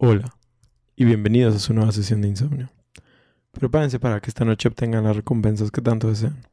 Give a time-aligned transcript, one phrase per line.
[0.00, 0.32] Hola
[0.94, 2.70] y bienvenidos a su nueva sesión de insomnio.
[3.50, 6.46] Prepárense para que esta noche obtengan las recompensas que tanto desean.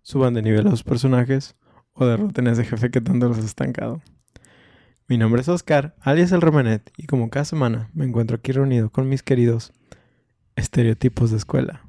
[0.00, 1.54] Suban de nivel a sus personajes
[1.92, 4.00] o derroten a ese jefe que tanto los ha estancado.
[5.06, 8.88] Mi nombre es Oscar, alias el Romanet, y como cada semana me encuentro aquí reunido
[8.88, 9.74] con mis queridos
[10.56, 11.82] estereotipos de escuela.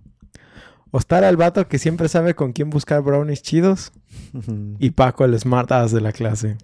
[0.91, 3.93] Ostar el vato que siempre sabe con quién buscar brownies chidos
[4.79, 6.57] y Paco el smart ass de la clase.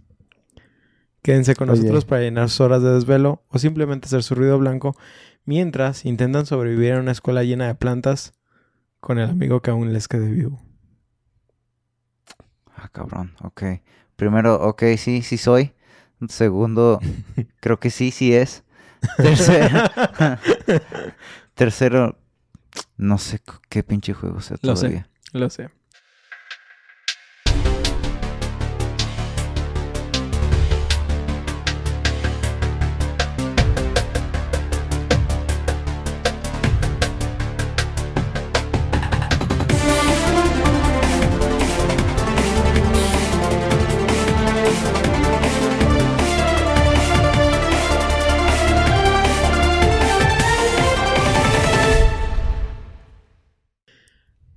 [1.26, 1.80] Quédense con Oye.
[1.80, 4.96] nosotros para llenar sus horas de desvelo o simplemente hacer su ruido blanco
[5.44, 8.36] mientras intentan sobrevivir en una escuela llena de plantas
[9.00, 10.62] con el amigo que aún les quede vivo.
[12.76, 13.64] Ah, cabrón, ok.
[14.16, 15.74] Primero, ok, sí, sí soy.
[16.30, 17.00] Segundo,
[17.60, 18.64] creo que sí, sí es.
[19.18, 19.80] Tercero,
[21.56, 22.20] tercero
[22.98, 24.90] no sé qué pinche juego sea Lo sé.
[24.90, 25.10] todavía.
[25.34, 25.72] Lo sé.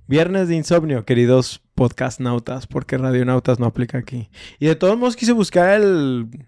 [0.09, 4.27] Viernes de insomnio, queridos podcast nautas, porque radionautas no aplica aquí.
[4.57, 6.47] Y de todos modos quise buscar el,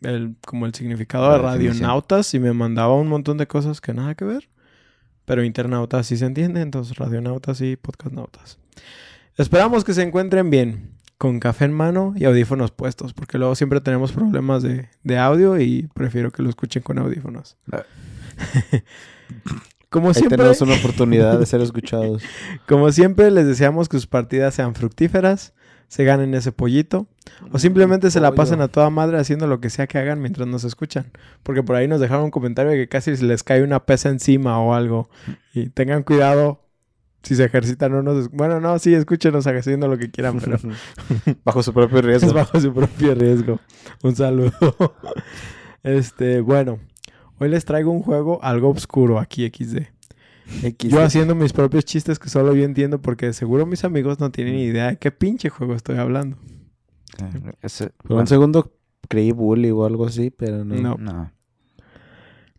[0.00, 4.14] el como el significado de radionautas y me mandaba un montón de cosas que nada
[4.14, 4.48] que ver.
[5.26, 8.58] Pero internautas sí se entiende, entonces radionautas y podcastnautas.
[9.36, 13.82] Esperamos que se encuentren bien, con café en mano y audífonos puestos, porque luego siempre
[13.82, 17.58] tenemos problemas de, de audio y prefiero que lo escuchen con audífonos.
[19.96, 22.22] Como Ahí siempre, tenemos una oportunidad de ser escuchados.
[22.68, 25.54] como siempre, les deseamos que sus partidas sean fructíferas,
[25.88, 27.06] se ganen ese pollito,
[27.50, 30.46] o simplemente se la pasen a toda madre haciendo lo que sea que hagan mientras
[30.46, 31.06] nos escuchan.
[31.42, 34.10] Porque por ahí nos dejaron un comentario de que casi se les cae una pesa
[34.10, 35.08] encima o algo.
[35.54, 36.60] Y tengan cuidado
[37.22, 38.28] si se ejercitan o no.
[38.32, 40.58] Bueno, no, sí, escúchenos haciendo lo que quieran, pero
[41.44, 42.28] Bajo su propio riesgo.
[42.28, 43.60] es bajo su propio riesgo.
[44.02, 44.52] Un saludo.
[45.82, 46.80] este, bueno,
[47.38, 49.95] hoy les traigo un juego algo oscuro aquí, XD.
[50.62, 50.90] X.
[50.90, 54.54] Yo haciendo mis propios chistes que solo yo entiendo porque seguro mis amigos no tienen
[54.54, 56.36] ni idea de qué pinche juego estoy hablando.
[57.18, 58.72] Eh, ese- Por bueno, un segundo
[59.08, 60.74] creí bully o algo así, pero no.
[60.76, 60.96] No.
[60.98, 61.32] no,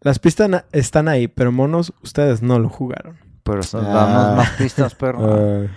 [0.02, 3.18] Las pistas están ahí, pero monos, ustedes no lo jugaron.
[3.44, 3.90] pero son- Ah.
[3.94, 5.20] damos más pistas, perro.
[5.22, 5.68] Ah,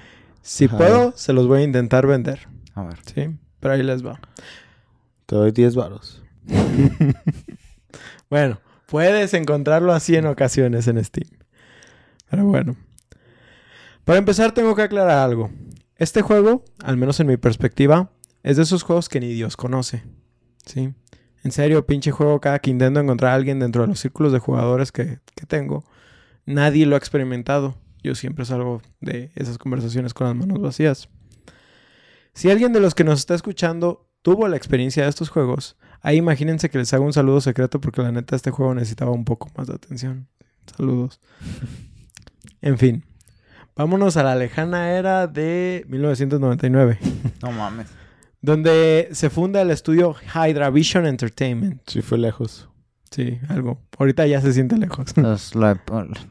[0.43, 0.77] Si Ajá.
[0.79, 2.49] puedo, se los voy a intentar vender.
[2.75, 2.99] A ver.
[3.15, 3.37] ¿Sí?
[3.61, 4.19] Pero ahí les va.
[5.27, 6.23] te doy 10 varos.
[8.29, 11.29] Bueno, puedes encontrarlo así en ocasiones en Steam.
[12.31, 12.77] Pero bueno.
[14.05, 15.51] Para empezar, tengo que aclarar algo.
[15.97, 18.11] Este juego, al menos en mi perspectiva,
[18.43, 20.05] es de esos juegos que ni Dios conoce.
[20.65, 20.95] ¿Sí?
[21.43, 24.39] En serio, pinche juego, cada que intento encontrar a alguien dentro de los círculos de
[24.39, 25.85] jugadores que, que tengo,
[26.47, 27.77] nadie lo ha experimentado.
[28.03, 31.09] Yo siempre salgo de esas conversaciones con las manos vacías.
[32.33, 36.17] Si alguien de los que nos está escuchando tuvo la experiencia de estos juegos, ahí
[36.17, 39.51] imagínense que les hago un saludo secreto porque la neta este juego necesitaba un poco
[39.57, 40.29] más de atención.
[40.77, 41.21] Saludos.
[42.63, 43.05] En fin,
[43.77, 46.99] vámonos a la lejana era de 1999,
[47.43, 47.89] No mames.
[48.41, 51.83] donde se funda el estudio Hydra Vision Entertainment.
[51.87, 52.69] Sí, fue lejos.
[53.11, 53.81] Sí, algo.
[53.99, 55.07] Ahorita ya se siente lejos.
[55.17, 55.81] Es la-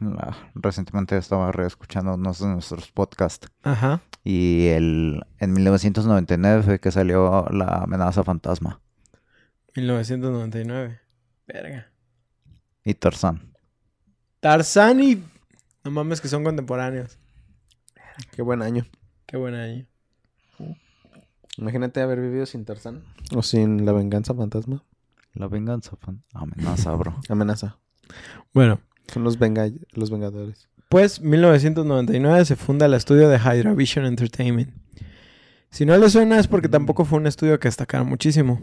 [0.00, 3.48] la- recientemente estaba reescuchando unos de nuestros podcasts.
[3.62, 4.00] Ajá.
[4.24, 8.80] Y el, en 1999 fue que salió la amenaza fantasma
[9.76, 11.00] 1999.
[11.46, 11.86] Verga.
[12.84, 13.52] y Tarzán.
[14.40, 15.22] Tarzán y...
[15.84, 17.18] No mames que son contemporáneos.
[18.32, 18.84] Qué buen año.
[19.26, 19.86] Qué buen año.
[21.56, 23.02] Imagínate haber vivido sin Tarzán.
[23.34, 24.84] O sin la venganza fantasma.
[25.34, 27.14] La venganza fan- amenaza, bro.
[27.28, 27.78] Amenaza.
[28.52, 28.80] Bueno,
[29.12, 30.68] Son los, venga los vengadores.
[30.88, 34.74] Pues 1999 se funda el estudio de Hydra Vision Entertainment.
[35.70, 38.60] Si no le suena es porque tampoco fue un estudio que destacara muchísimo.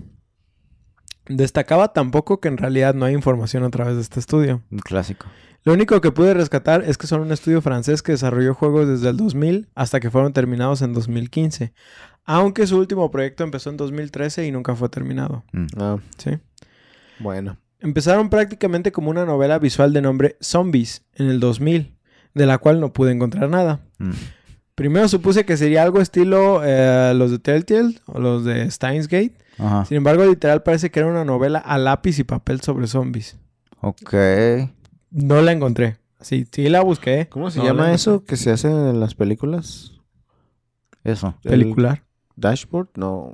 [1.30, 4.62] Destacaba tampoco que en realidad no hay información a través de este estudio.
[4.72, 5.28] Un clásico.
[5.64, 9.09] Lo único que pude rescatar es que son un estudio francés que desarrolló juegos desde
[9.09, 11.74] el 2000 hasta que fueron terminados en 2015.
[12.24, 15.44] Aunque su último proyecto empezó en 2013 y nunca fue terminado.
[15.52, 15.66] Mm.
[15.78, 16.40] Ah, ¿sí?
[17.20, 17.58] bueno.
[17.80, 21.96] Empezaron prácticamente como una novela visual de nombre Zombies en el 2000,
[22.34, 23.82] de la cual no pude encontrar nada.
[24.00, 24.12] Mm.
[24.78, 29.34] Primero supuse que sería algo estilo eh, los de Telltale o los de Steins Gate.
[29.58, 29.85] Ajá.
[29.85, 33.38] Sin embargo, literal parece que era una novela a lápiz y papel sobre zombies.
[33.82, 34.14] Ok.
[35.09, 35.97] No la encontré.
[36.22, 37.28] Sí, sí la busqué.
[37.28, 39.94] ¿Cómo se No llama eso que se hace en las películas?
[41.03, 41.34] Eso.
[41.41, 42.03] Pelicular.
[42.35, 42.90] ¿Dashboard?
[42.97, 43.34] No.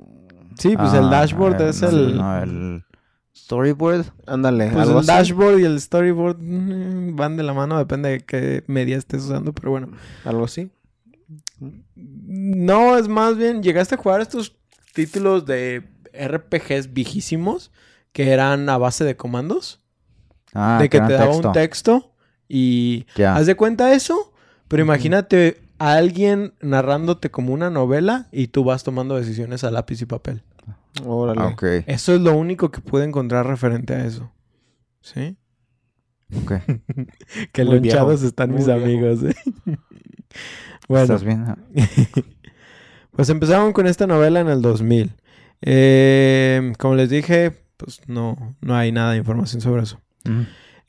[0.58, 2.16] Sí, pues Ah, el dashboard el- es el...
[2.16, 2.84] No, el
[3.36, 4.06] Storyboard.
[4.26, 5.06] Ándale, Pues el así.
[5.08, 9.52] dashboard y el storyboard mm, van de la mano, depende de qué media estés usando,
[9.52, 9.88] pero bueno.
[10.24, 10.70] Algo así.
[11.94, 14.56] No, es más bien, llegaste a jugar estos
[14.92, 17.70] títulos de RPGs viejísimos
[18.12, 19.80] que eran a base de comandos.
[20.52, 21.48] Ah, de que te daba texto.
[21.48, 22.12] un texto
[22.48, 23.34] y Ya.
[23.36, 24.32] haz de cuenta eso,
[24.68, 30.00] pero imagínate a alguien narrándote como una novela y tú vas tomando decisiones a lápiz
[30.02, 30.42] y papel.
[31.04, 31.40] Órale.
[31.40, 31.56] Ah,
[31.88, 34.30] Eso es lo único que pude encontrar referente a eso.
[35.00, 35.36] ¿Sí?
[36.36, 36.52] ok.
[37.52, 38.80] Que lonchados están muy mis viejo.
[38.84, 39.22] amigos.
[39.24, 39.34] ¿eh?
[40.88, 41.46] bueno, ¿Estás bien?
[43.12, 45.12] pues empezaron con esta novela en el 2000.
[45.62, 50.00] Eh, como les dije, pues no, no hay nada de información sobre eso.
[50.24, 50.42] Mm.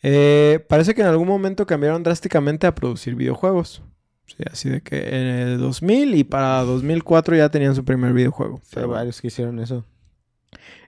[0.03, 3.81] Eh, parece que en algún momento cambiaron drásticamente a producir videojuegos.
[4.27, 8.62] Sí, así de que en el 2000 y para 2004 ya tenían su primer videojuego.
[8.75, 8.89] Hay bueno.
[8.89, 9.86] varios que hicieron eso.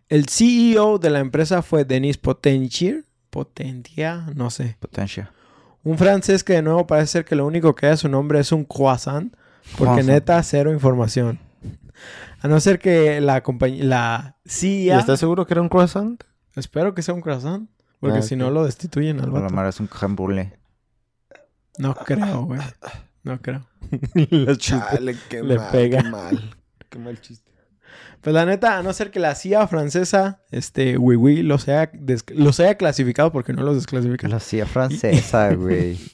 [0.10, 3.06] El CEO de la empresa fue Denis Potentier.
[3.30, 4.78] Potentia, no sé.
[4.80, 5.32] Potencia.
[5.88, 8.52] Un francés que de nuevo parece ser que lo único que da su nombre es
[8.52, 9.34] un croissant.
[9.78, 10.08] Porque Croissant.
[10.10, 11.40] neta, cero información.
[12.42, 15.00] A no ser que la compañía, la ¿Y CIA...
[15.00, 16.22] estás seguro que era un croissant?
[16.56, 17.70] Espero que sea un croissant.
[18.00, 19.68] Porque Ah, si no lo destituyen al vato.
[19.68, 20.54] es un crème brûlée.
[21.80, 22.60] No creo, güey.
[23.24, 23.66] No creo.
[24.58, 26.04] Chale, qué le mal, pega.
[26.04, 26.56] qué mal.
[26.90, 27.47] Qué mal chiste.
[28.22, 31.90] Pues la neta, a no ser que la CIA francesa, este, oui, oui, los haya,
[31.94, 34.32] des- los haya clasificado porque no los desclasifican.
[34.32, 35.98] La CIA francesa, güey.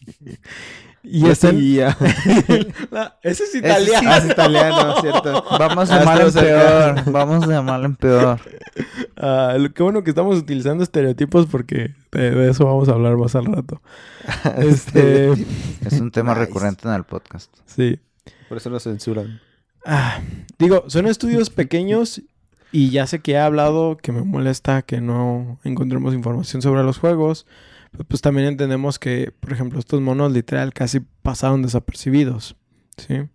[1.05, 1.19] Y.
[2.91, 4.09] La- Ese es sí italiano.
[4.09, 5.43] Ah, es italiano, cierto.
[5.59, 7.11] Vamos Ah, de mal en peor.
[7.11, 8.39] Vamos de mal en peor.
[9.17, 13.17] Ah, lo- qué bueno que estamos utilizando estereotipos porque de, de eso vamos a hablar
[13.17, 13.81] más al rato.
[14.57, 15.31] Este,
[15.85, 16.45] Es un tema Nice.
[16.45, 17.53] recurrente en el podcast.
[17.65, 17.99] sí.
[18.47, 19.41] Por eso lo censuran.
[19.85, 20.21] Ah,
[20.59, 22.21] digo, son estudios pequeños
[22.71, 26.97] y ya sé que he hablado que me molesta que no encontremos información sobre los
[26.97, 27.45] juegos.
[27.91, 32.55] Pero pues también entendemos que, por ejemplo, estos monos literal casi pasaron desapercibidos.
[32.97, 33.29] ¿sí?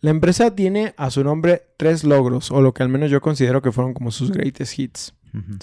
[0.00, 3.62] La empresa tiene a su nombre tres logros, o lo que al menos yo considero
[3.62, 5.14] que fueron como sus greatest hits.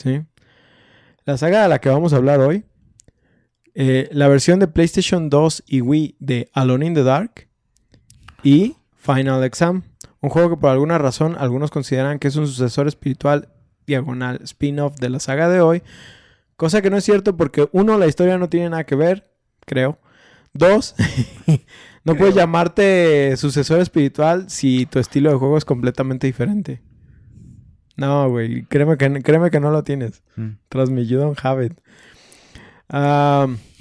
[0.02, 0.22] ¿sí?
[1.26, 2.64] La saga de la que vamos a hablar hoy,
[3.76, 7.50] eh, la versión de PlayStation 2 y Wii de Alone in the Dark
[8.42, 9.84] y Final Exam,
[10.24, 13.50] un juego que por alguna razón algunos consideran que es un sucesor espiritual
[13.86, 15.84] diagonal spin-off de la saga de hoy,
[16.56, 19.30] cosa que no es cierto porque uno, la historia no tiene nada que ver,
[19.66, 20.00] creo.
[20.54, 20.96] Dos,
[22.06, 26.82] no puedes llamarte sucesor espiritual si tu estilo de juego es completamente diferente.
[27.98, 30.24] No, güey, créeme que, créeme que no lo tienes.
[30.38, 30.52] Mm.
[30.70, 31.74] Tras mi You Don't Have It.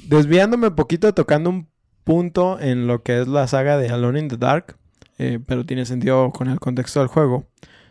[0.09, 1.69] Desviándome un poquito, tocando un
[2.03, 4.77] punto en lo que es la saga de Alone in the Dark,
[5.23, 7.45] eh, pero tiene sentido con el contexto del juego,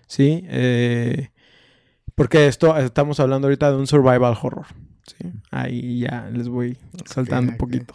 [0.06, 0.44] ¿sí?
[0.48, 1.30] Eh,
[2.16, 4.66] porque esto, estamos hablando ahorita de un survival horror,
[5.08, 5.32] ¿sí?
[5.50, 7.94] Ahí ya les voy saltando un poquito,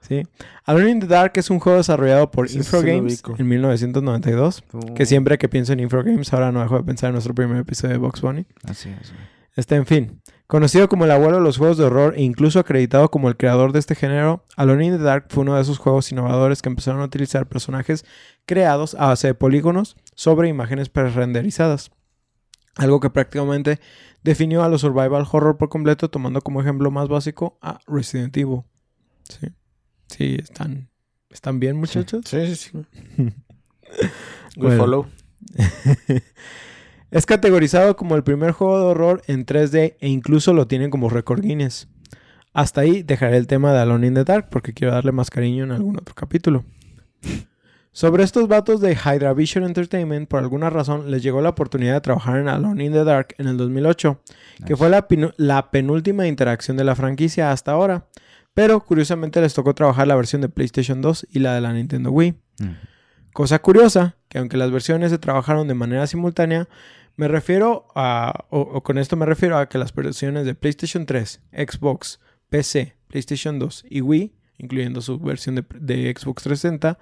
[0.00, 0.22] ¿sí?
[0.64, 3.36] Alone in the Dark es un juego desarrollado por Sí, ubico.
[3.38, 4.64] en 1992,
[4.96, 7.92] que siempre que pienso en Infogames, ahora no dejo de pensar en nuestro primer episodio
[7.92, 8.46] de Box Bunny.
[8.64, 9.12] Así es.
[9.54, 10.20] Este, en fin.
[10.46, 13.72] Conocido como el abuelo de los juegos de horror e incluso acreditado como el creador
[13.72, 17.00] de este género, Alone in the Dark fue uno de esos juegos innovadores que empezaron
[17.00, 18.04] a utilizar personajes
[18.44, 21.90] creados a base de polígonos sobre imágenes pre-renderizadas.
[22.76, 23.80] Algo que prácticamente
[24.22, 28.62] definió a los survival horror por completo, tomando como ejemplo más básico a Resident Evil.
[29.28, 29.48] Sí.
[30.08, 30.88] Sí, están,
[31.30, 32.22] están bien, muchachos.
[32.26, 32.78] Sí, sí, sí.
[34.56, 34.76] We Bueno.
[34.78, 35.06] follow.
[37.10, 41.08] Es categorizado como el primer juego de horror en 3D e incluso lo tienen como
[41.08, 41.88] récord Guinness.
[42.52, 45.64] Hasta ahí dejaré el tema de Alone in the Dark porque quiero darle más cariño
[45.64, 46.64] en algún otro capítulo.
[47.92, 52.00] Sobre estos vatos de Hydra Vision Entertainment, por alguna razón les llegó la oportunidad de
[52.00, 54.20] trabajar en Alone in the Dark en el 2008,
[54.66, 58.06] que fue la, penúltima interacción de la franquicia hasta ahora.
[58.52, 62.10] Pero curiosamente les tocó trabajar la versión de PlayStation 2 y la de la Nintendo
[62.10, 62.32] Wii.
[62.58, 62.66] Mm.
[63.32, 66.68] Cosa curiosa, que aunque las versiones se trabajaron de manera simultánea,
[67.16, 71.40] me refiero a, o, con esto me refiero a que las versiones de PlayStation 3,
[71.52, 76.98] Xbox, PC, PlayStation 2 y Wii, incluyendo su versión de, de Xbox 360,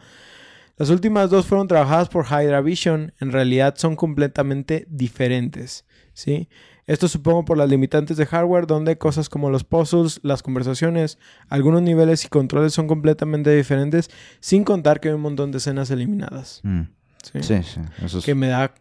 [0.76, 6.48] las últimas dos fueron trabajadas por Hydra Vision, en realidad son completamente diferentes, ¿sí?
[6.86, 11.82] Esto supongo por las limitantes de hardware, donde cosas como los puzzles, las conversaciones, algunos
[11.82, 16.60] niveles y controles son completamente diferentes, sin contar que hay un montón de escenas eliminadas.
[16.62, 16.82] Mm.
[17.32, 17.42] ¿Sí?
[17.42, 17.80] Sí, sí.
[18.04, 18.24] Eso es...
[18.24, 18.74] Que me da.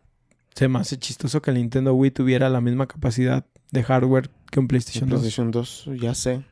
[0.56, 4.60] Se me hace chistoso que el Nintendo Wii tuviera la misma capacidad de hardware que
[4.60, 5.20] un PlayStation 2.
[5.20, 6.44] PlayStation 2, ya sé.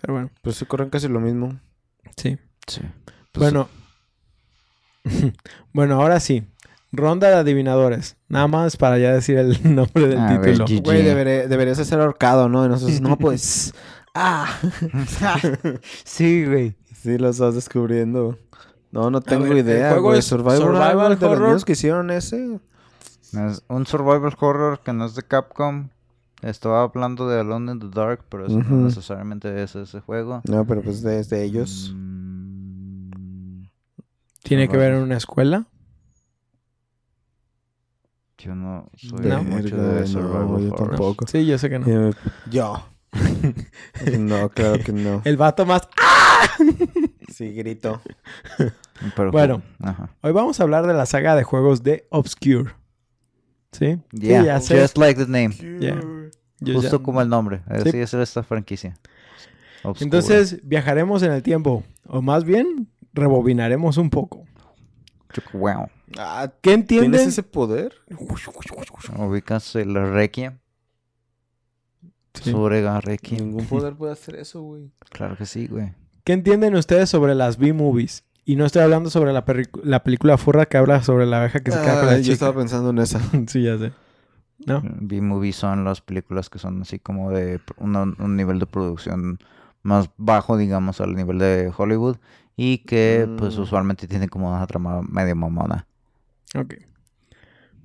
[0.00, 1.60] Pero bueno, Pues se corren casi lo mismo.
[2.16, 2.36] sí.
[2.66, 2.80] Sí.
[3.32, 3.68] Pues, bueno.
[5.72, 6.44] bueno, ahora sí.
[6.90, 8.16] Ronda de adivinadores.
[8.28, 10.66] Nada más para ya decir el nombre del A ver, título.
[10.66, 11.02] G- Güey,
[11.48, 12.64] deberías ser ahorcado, ¿no?
[12.64, 13.74] Y nosotros, no, pues...
[14.14, 14.58] ¡Ah!
[16.04, 16.74] sí, güey.
[17.00, 18.38] Sí, lo estás descubriendo.
[18.90, 20.18] No, no tengo ver, el idea, juego güey.
[20.20, 21.46] es Survival, Survival Horror, de los Horror.
[21.48, 22.58] mismos que hicieron ese.
[23.32, 25.88] Es un survival horror que no es de Capcom.
[26.40, 30.40] Estaba hablando de Alone in the Dark, pero eso no necesariamente es ese juego.
[30.48, 31.92] No, pero pues desde ellos.
[31.94, 33.64] Mm,
[34.44, 35.66] ¿Tiene que ver en una escuela?
[38.38, 39.42] yo no soy No.
[39.42, 40.88] mucho de no, survival yo horror.
[40.90, 41.26] tampoco.
[41.26, 41.86] Sí, yo sé que no.
[42.08, 42.14] Eh,
[42.50, 42.86] Yo.
[44.20, 45.22] no, claro que no.
[45.24, 45.82] El vato más...
[47.38, 48.00] Sí, grito.
[49.14, 49.62] Pero, Bueno.
[49.78, 50.10] Ajá.
[50.22, 52.72] Hoy vamos a hablar de la saga de juegos de Obscure.
[53.70, 54.00] ¿Sí?
[54.10, 54.80] Yeah, Sí, ya sé.
[54.82, 55.50] just like the name.
[55.78, 56.00] Yeah.
[56.60, 57.58] Justo ya- como el nombre.
[57.84, 57.88] Sí.
[57.90, 58.98] Así es esta franquicia.
[59.84, 60.04] Obscura.
[60.04, 61.84] Entonces, viajaremos en el tiempo.
[62.08, 64.44] O más bien, rebobinaremos un poco.
[65.52, 65.86] Wow.
[66.18, 67.12] Ah, ¿Qué entienden?
[67.12, 67.94] ¿Tienes ese poder?
[69.16, 70.58] Ubicas el Requiem.
[72.34, 72.50] Sí.
[72.50, 73.44] Surega Requiem.
[73.44, 74.90] Ningún poder puede hacer eso, güey.
[75.10, 75.92] Claro que sí, güey.
[76.28, 78.22] ¿Qué entienden ustedes sobre las B-movies?
[78.44, 81.80] Y no estoy hablando sobre la, película Furra que habla sobre la abeja que se
[81.80, 82.32] queda con Ah, la yo chica.
[82.34, 83.18] estaba pensando en esa.
[83.46, 83.92] sí, ya sé.
[84.66, 84.82] ¿No?
[84.84, 89.38] B-movies son las películas que son así como de un nivel de producción
[89.82, 92.18] más bajo, digamos, al nivel de Hollywood.
[92.58, 93.62] Y que, pues, Mm.
[93.62, 95.86] usualmente tienen como una trama medio mamona.
[96.54, 96.74] Ok.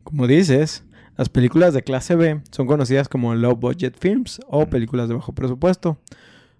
[0.03, 0.83] Como dices,
[1.15, 5.31] las películas de clase B son conocidas como low budget films o películas de bajo
[5.31, 5.97] presupuesto.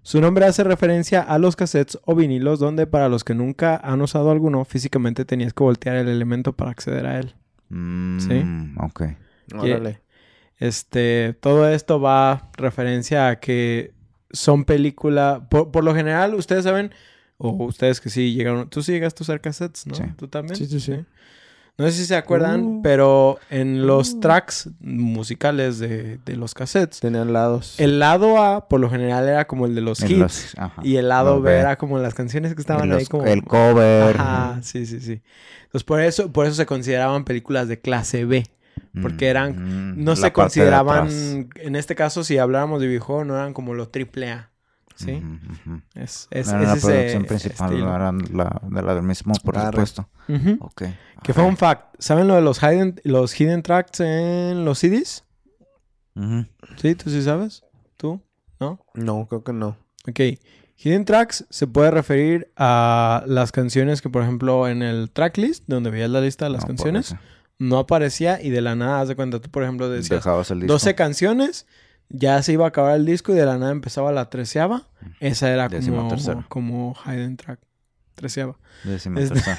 [0.04, 4.02] Su nombre hace referencia a los cassettes o vinilos donde para los que nunca han
[4.02, 7.34] usado alguno, físicamente tenías que voltear el elemento para acceder a él.
[7.70, 9.02] Mm, Ok.
[9.54, 10.02] Órale.
[10.58, 13.94] Este, todo esto va referencia a que
[14.30, 16.92] son películas, por, por lo general, ustedes saben,
[17.38, 19.94] o ustedes que sí llegaron, tú sí llegaste a usar cassettes, ¿no?
[19.94, 20.02] Sí.
[20.18, 20.56] ¿Tú también?
[20.56, 20.96] Sí, sí, sí.
[21.76, 22.82] No sé si se acuerdan, Uh.
[22.82, 24.20] pero en los Uh.
[24.20, 27.74] tracks musicales de, de los cassettes, Tenían lados.
[27.80, 30.80] el lado A por lo general era como el de los En hits los- ajá.
[30.84, 31.58] y el lado B B.
[31.58, 33.24] era como las canciones que estaban ahí como...
[33.26, 34.16] El cover.
[34.16, 35.20] Ajá, sí, sí, sí.
[35.64, 38.44] Entonces por eso, por eso se consideraban películas de clase B.
[39.02, 41.08] porque eran- Mm, No se consideraban,
[41.56, 44.50] en este caso, si habláramos de videojuego, no eran como los triple A.
[44.94, 45.22] ¿sí?
[45.94, 47.86] Es, es, No es la ese producción principal, estilo.
[47.90, 50.08] no eran la, de la del mismo por supuesto.
[50.28, 50.56] Ujú.
[50.60, 50.82] Ok.
[51.22, 51.94] Que fue un fact.
[51.98, 55.24] ¿Saben lo de los hidden, los hidden tracks en los CDs?
[56.76, 56.94] ¿Sí?
[56.94, 57.64] ¿Tú sí sabes?
[57.96, 58.20] ¿Tú?
[58.60, 58.80] ¿No?
[58.94, 59.76] No, creo que no.
[60.08, 60.20] Ok.
[60.76, 65.90] Hidden tracks se puede referir a las canciones que, por ejemplo, en el tracklist, donde
[65.90, 67.14] veías la lista de las No, canciones,
[67.58, 70.72] no aparecía y de la nada, haz de cuenta, tú, por ejemplo, decías el disco.
[70.72, 71.66] 12 canciones,
[72.16, 74.82] ya se iba a acabar el disco y de la nada empezaba la treceava.
[75.20, 77.60] Esa era como, como hidden track.
[78.14, 78.56] Treceava.
[78.84, 79.58] Décima Es- tercera.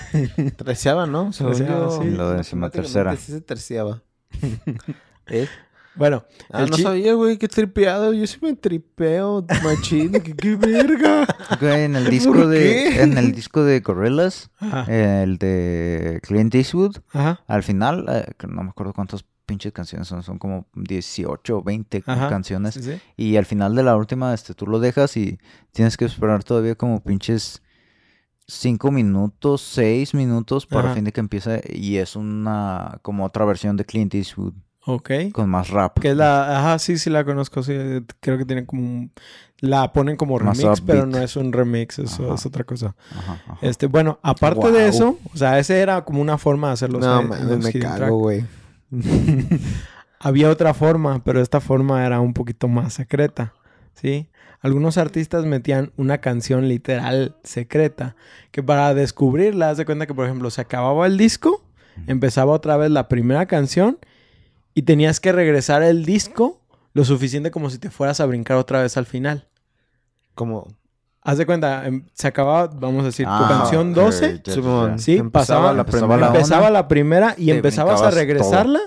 [0.57, 1.33] Treceava, ¿no?
[1.33, 2.09] Según Treceava, sí.
[2.09, 3.15] Lo décima tercera.
[3.17, 4.01] se terciaba.
[5.27, 5.47] ¿Eh?
[5.95, 8.13] Bueno, Ah, El no sabía, güey, qué tripeado.
[8.13, 10.11] Yo sí me tripeo, machín.
[10.11, 11.25] ¿Qué, qué verga?
[11.61, 13.01] Güey, en el disco ¿Por de qué?
[13.01, 14.85] en el disco de Gorillaz, ajá,
[15.23, 20.07] el de Clint Eastwood, ajá, al final, eh, que no me acuerdo cuántas pinches canciones
[20.07, 22.29] son, son como 18 o 20 Ajá.
[22.29, 22.73] canciones.
[22.73, 22.99] sí, sí.
[23.15, 25.39] Y al final de la última, este, tú lo dejas y
[25.71, 27.61] tienes que esperar todavía como pinches
[28.47, 30.95] 5 minutos, 6 minutos para Ajá.
[30.95, 31.63] fin de que empiece.
[31.73, 34.53] Y es una, como otra versión de Clint Eastwood
[34.85, 35.09] Ok.
[35.33, 35.97] con más rap.
[35.99, 37.73] Que es la, ajá, sí, sí la conozco, sí,
[38.19, 39.11] creo que tiene como un,
[39.59, 42.35] la ponen como Más remix, pero no es un remix, eso Ajá.
[42.35, 42.95] es otra cosa.
[43.17, 43.57] Ajá, ajá.
[43.61, 46.99] Este, bueno, aparte de eso, o sea, ese era como una forma de hacerlo.
[46.99, 48.45] No, mames, me cago, güey.
[50.19, 53.53] Había otra forma, pero esta forma era un poquito más secreta,
[53.93, 54.29] ¿sí?
[54.61, 58.15] Algunos artistas metían una canción literal secreta,
[58.51, 61.63] que para descubrirla, haz de cuenta que, por ejemplo, se acababa el disco,
[62.07, 63.99] empezaba otra vez la primera canción
[64.73, 66.61] y tenías que regresar el disco
[66.93, 69.47] lo suficiente como si te fueras a brincar otra vez al final.
[70.33, 70.67] Como...
[71.27, 74.43] Haz de cuenta, em, se acababa, vamos a decir, tu Ah, canción ok, 12, ya,
[74.43, 74.97] ya, Simón, ya.
[74.99, 76.19] Sí, empezaba pasaba- la empezaba primera.
[76.31, 78.79] la empezaba la primera y empezabas a regresarla.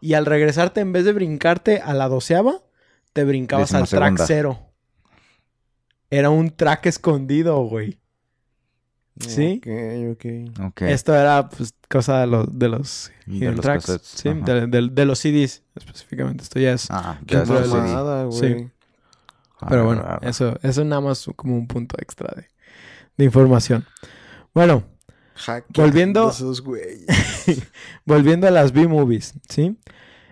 [0.00, 2.54] Y al regresarte, en vez de brincarte a la doceava,
[3.12, 4.58] te brincabas al track cero.
[6.10, 7.98] Era un track escondido, güey.
[9.18, 9.60] ¿Sí?
[9.62, 10.66] Ok, ok.
[10.68, 10.82] Ok.
[10.82, 13.86] Esto era, pues, cosa de, los de los De los tracks.
[13.86, 16.42] cassettes, Sí, de, de- de los CDs específicamente.
[16.42, 16.90] Esto ya es...
[16.90, 17.66] Ah, ya es CD.
[17.68, 18.68] Mamada, Sí.
[19.62, 19.70] Güey.
[19.70, 20.28] Pero Ah, bueno, ah, ah.
[20.28, 22.48] eso, eso nada más como un punto extra de,
[23.16, 23.84] de información.
[24.54, 24.84] Bueno,
[25.34, 26.62] Hackeando Volviendo- esos
[28.04, 29.78] volviendo a las B-movies, ¿sí?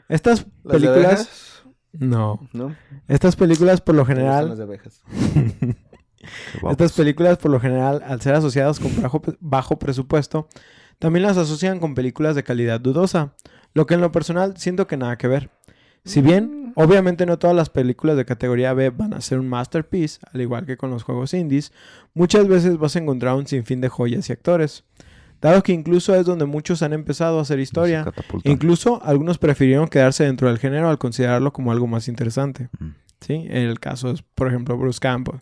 [0.08, 1.62] Estas ¿Las de películas...
[1.92, 2.48] No.
[2.52, 2.76] ¿No?
[3.08, 4.48] Estas películas por lo general...
[4.50, 5.02] las de abejas.
[6.70, 10.48] Estas películas, por lo general, al ser asociadas con bajo, bajo presupuesto,
[10.98, 13.34] también las asocian con películas de calidad dudosa,
[13.72, 15.50] lo que en lo personal siento que nada que ver.
[16.04, 20.20] Si bien, obviamente no todas las películas de categoría B van a ser un masterpiece,
[20.32, 21.72] al igual que con los juegos indies,
[22.14, 24.84] muchas veces vas a encontrar un sinfín de joyas y actores.
[25.40, 28.12] Dado que incluso es donde muchos han empezado a hacer historia,
[28.44, 32.68] incluso algunos prefirieron quedarse dentro del género al considerarlo como algo más interesante.
[32.78, 32.88] Mm.
[33.20, 33.46] ¿sí?
[33.48, 35.40] El caso es, por ejemplo, Bruce Campbell.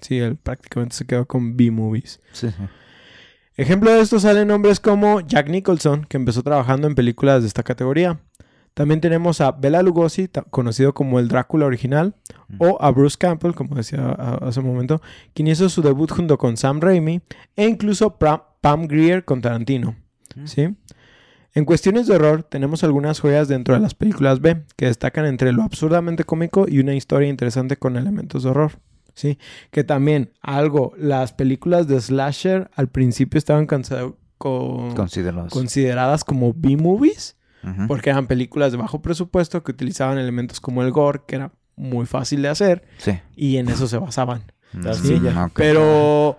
[0.00, 2.20] Sí, él prácticamente se quedó con B-movies.
[2.32, 2.48] Sí.
[3.56, 7.62] Ejemplo de esto salen nombres como Jack Nicholson, que empezó trabajando en películas de esta
[7.62, 8.20] categoría.
[8.74, 12.14] También tenemos a Bela Lugosi, conocido como el Drácula original,
[12.48, 12.56] Mm.
[12.60, 15.00] o a Bruce Campbell, como decía hace un momento,
[15.34, 17.20] quien hizo su debut junto con Sam Raimi,
[17.56, 19.96] e incluso Pam Grier con Tarantino.
[20.36, 20.46] Mm.
[20.46, 20.76] ¿sí?
[21.52, 25.50] En cuestiones de horror, tenemos algunas joyas dentro de las películas B, que destacan entre
[25.52, 28.72] lo absurdamente cómico y una historia interesante con elementos de horror.
[29.14, 29.36] ¿sí?
[29.72, 35.52] Que también, algo, las películas de slasher al principio estaban cansa- co- Considerados.
[35.52, 37.36] consideradas como B-movies,
[37.88, 42.06] Porque eran películas de bajo presupuesto que utilizaban elementos como el gore, que era muy
[42.06, 43.18] fácil de hacer, Sí.
[43.36, 44.42] y en eso se basaban.
[44.72, 45.14] Mm, Sí.
[45.14, 45.52] ok.
[45.54, 46.38] Pero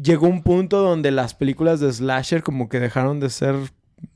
[0.00, 3.54] llegó un punto donde las películas de slasher como que dejaron de ser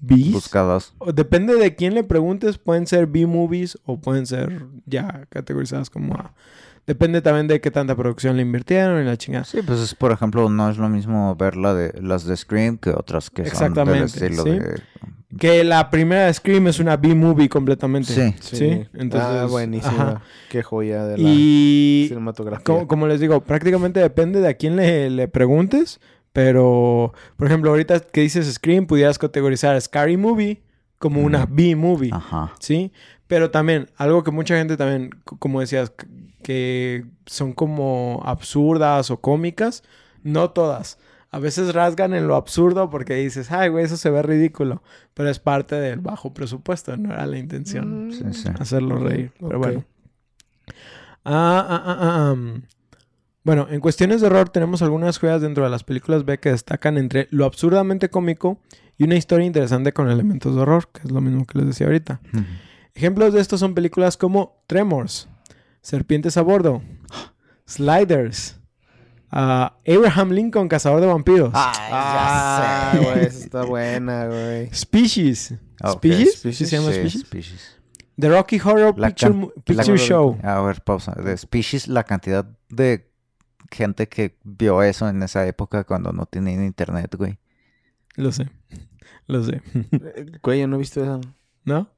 [0.00, 0.32] Bs.
[0.32, 0.94] Buscadas.
[1.14, 6.34] Depende de quién le preguntes, pueden ser B-movies o pueden ser ya categorizadas como A.
[6.86, 9.44] Depende también de qué tanta producción le invirtieron y la chingada.
[9.44, 12.78] Sí, pues es, por ejemplo, no es lo mismo ver la de, las de Scream
[12.78, 14.50] que otras que son del Exactamente, estilo sí.
[14.50, 14.82] de...
[15.38, 18.12] Que la primera de Scream es una B-movie completamente.
[18.12, 18.34] Sí.
[18.56, 19.92] Sí, entonces, Ah, buenísima.
[19.94, 20.22] ajá.
[20.50, 22.64] Qué joya de la Y cinematografía.
[22.64, 26.00] como, como les digo, prácticamente depende de a quién le, le preguntes.
[26.34, 30.62] Pero, por ejemplo, ahorita que dices Scream, pudieras categorizar Scary Movie
[30.98, 31.54] como una Ujú.
[31.54, 32.10] B-movie.
[32.12, 32.52] Ajá.
[32.58, 32.92] ¿sí?
[33.26, 35.92] Pero también, algo que mucha gente también, como decías,
[36.42, 39.82] que son como absurdas o cómicas,
[40.22, 40.98] no todas.
[41.34, 44.82] A veces rasgan en lo absurdo porque dices, ay, güey, eso se ve ridículo.
[45.14, 48.48] Pero es parte del bajo presupuesto, no era la intención Mm, Sí, sí.
[48.60, 49.32] hacerlo reír.
[49.40, 49.84] Pero bueno.
[51.24, 51.98] Ah, ah, ah,
[52.28, 52.62] ah, um.
[53.44, 56.96] Bueno, en cuestiones de horror tenemos algunas joyas dentro de las películas B que destacan
[56.96, 58.60] entre lo absurdamente cómico
[58.96, 61.86] y una historia interesante con elementos de horror, que es lo mismo que les decía
[61.88, 62.20] ahorita.
[62.94, 65.28] Ejemplos de esto son películas como Tremors,
[65.80, 66.82] Serpientes a bordo,
[67.66, 68.60] Sliders,
[69.32, 74.68] ah, Abraham Lincoln, Cazador de Vampiros, Ah, güey, esa está buena, güey.
[74.72, 75.92] Species, Ah.
[75.92, 76.34] ¿Species?
[76.38, 77.22] Species, ¿Sí se llama Sí, Species?
[77.22, 77.78] Species.
[78.18, 80.38] The Rocky Horror La Picture, Picture Show.
[80.42, 81.12] A ver, pausa.
[81.12, 83.10] De Species, la cantidad de
[83.70, 87.38] gente que vio eso en esa época cuando no tenían internet, güey.
[88.16, 88.50] Lo sé,
[89.26, 89.62] lo sé.
[89.74, 91.18] Eh, Güey, yo no he visto esa.
[91.64, 91.88] ¿No?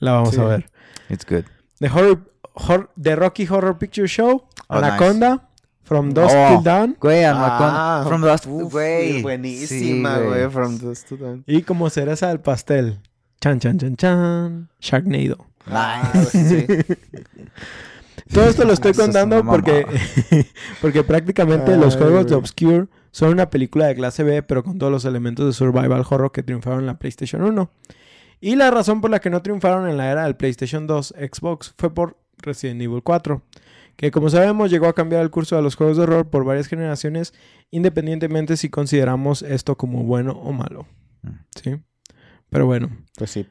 [0.00, 0.40] La vamos Sí.
[0.40, 0.70] a ver.
[1.08, 1.44] It's good.
[1.78, 5.48] The, horror, hor- The Rocky Horror Picture Show, Oh, Anaconda,
[5.90, 6.48] From Dusk Oh.
[6.54, 6.96] Till Dawn.
[7.00, 8.04] Güey, Ah.
[8.06, 9.22] From Dust, uf, güey.
[9.22, 10.48] Buenísima, Sí, güey.
[10.48, 11.42] From Dust to Dawn.
[11.48, 13.00] Y como cereza del pastel.
[13.40, 14.68] Chan, chan, chan, chan.
[14.78, 15.46] Sharknado.
[15.66, 16.64] Ah, sí.
[18.32, 19.84] Todo esto lo estoy contando porque,
[20.80, 22.36] porque prácticamente los juegos de.
[22.36, 26.30] Obscure son una película de clase B, pero con todos los elementos de survival horror
[26.30, 27.68] que triunfaron en la PlayStation 1.
[28.40, 31.74] Y la razón por la que no triunfaron en la era del PlayStation 2 Xbox
[31.76, 33.42] fue por Resident Evil 4,
[34.00, 36.68] que como sabemos llegó a cambiar el curso de los juegos de horror por varias
[36.68, 37.34] generaciones,
[37.70, 40.86] independientemente si consideramos esto como bueno o malo.
[41.20, 41.28] Mm.
[41.62, 41.76] ¿Sí?
[42.48, 43.46] Pero bueno, Pues sí.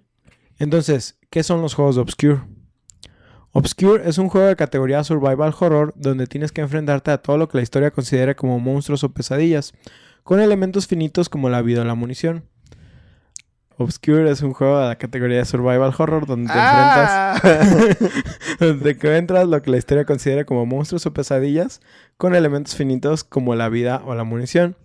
[0.57, 2.41] entonces, ¿qué son los juegos de Obscure?
[3.51, 7.47] Obscure es un juego de categoría survival horror donde tienes que enfrentarte a todo lo
[7.47, 9.73] que la historia considere como monstruos o pesadillas,
[10.23, 12.45] con elementos finitos como la vida o la munición.
[13.79, 17.39] Obscure es un juego de la categoría de survival horror donde te Ah.
[17.41, 17.97] enfrentas
[18.59, 21.79] donde que entras lo que la historia considera como monstruos o pesadillas
[22.17, 24.75] con elementos finitos como la vida o la munición.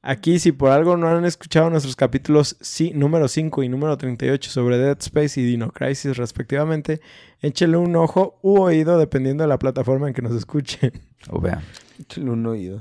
[0.00, 4.50] Aquí, si por algo no han escuchado nuestros capítulos sí, número 5 y número 38
[4.50, 7.00] sobre Dead Space y Dino Crisis respectivamente,
[7.42, 10.92] échele un ojo u oído dependiendo de la plataforma en que nos escuchen.
[11.28, 11.60] O vean.
[12.00, 12.78] Échale un oído.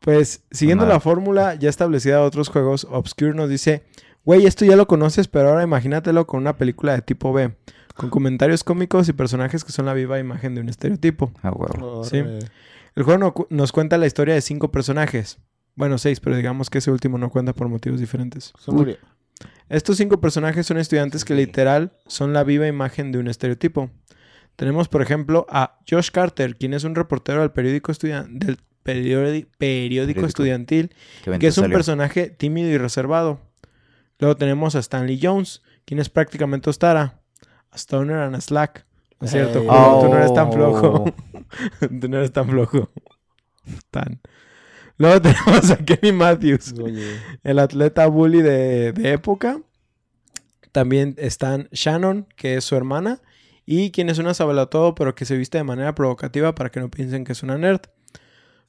[0.00, 3.82] Pues, siguiendo la fórmula ya establecida de otros juegos, Obscure nos dice,
[4.24, 7.54] güey, esto ya lo conoces, pero ahora imagínatelo con una película de tipo B,
[7.94, 11.32] con comentarios cómicos y personajes que son la viva imagen de un estereotipo.
[11.42, 12.04] A huevo.
[12.04, 12.18] Sí.
[12.94, 15.38] El juego no cu- nos cuenta la historia de cinco personajes.
[15.74, 18.52] Bueno, seis, pero digamos que ese último no cuenta por motivos diferentes.
[18.58, 18.96] Se murió.
[19.68, 23.90] Estos cinco personajes son estudiantes que literal son la viva imagen de un estereotipo.
[24.56, 29.46] Tenemos, por ejemplo, a Josh Carter, quien es un reportero del periódico, estudian- del periodi-
[29.58, 30.26] periódico Periódico.
[30.26, 30.88] estudiantil,
[31.22, 31.76] ¿Qué evento que es un salió?
[31.76, 33.40] personaje tímido y reservado.
[34.18, 37.20] Luego tenemos a Stanley Jones, quien es prácticamente Ostara.
[37.70, 38.86] A Stoner and a Slack.
[39.20, 39.60] ¿No es cierto?
[39.60, 39.66] Ey.
[39.68, 40.00] Julio?
[40.00, 41.04] Tú no eres tan flojo.
[41.04, 41.88] Oh.
[42.00, 42.90] Tú no eres tan flojo.
[43.90, 44.20] Tan.
[44.96, 47.18] Luego tenemos a Kenny Matthews, Oye.
[47.44, 49.60] el atleta bully de, de época.
[50.72, 53.20] También están Shannon, que es su hermana,
[53.64, 56.90] y quien es una todo pero que se viste de manera provocativa para que no
[56.90, 57.82] piensen que es una nerd.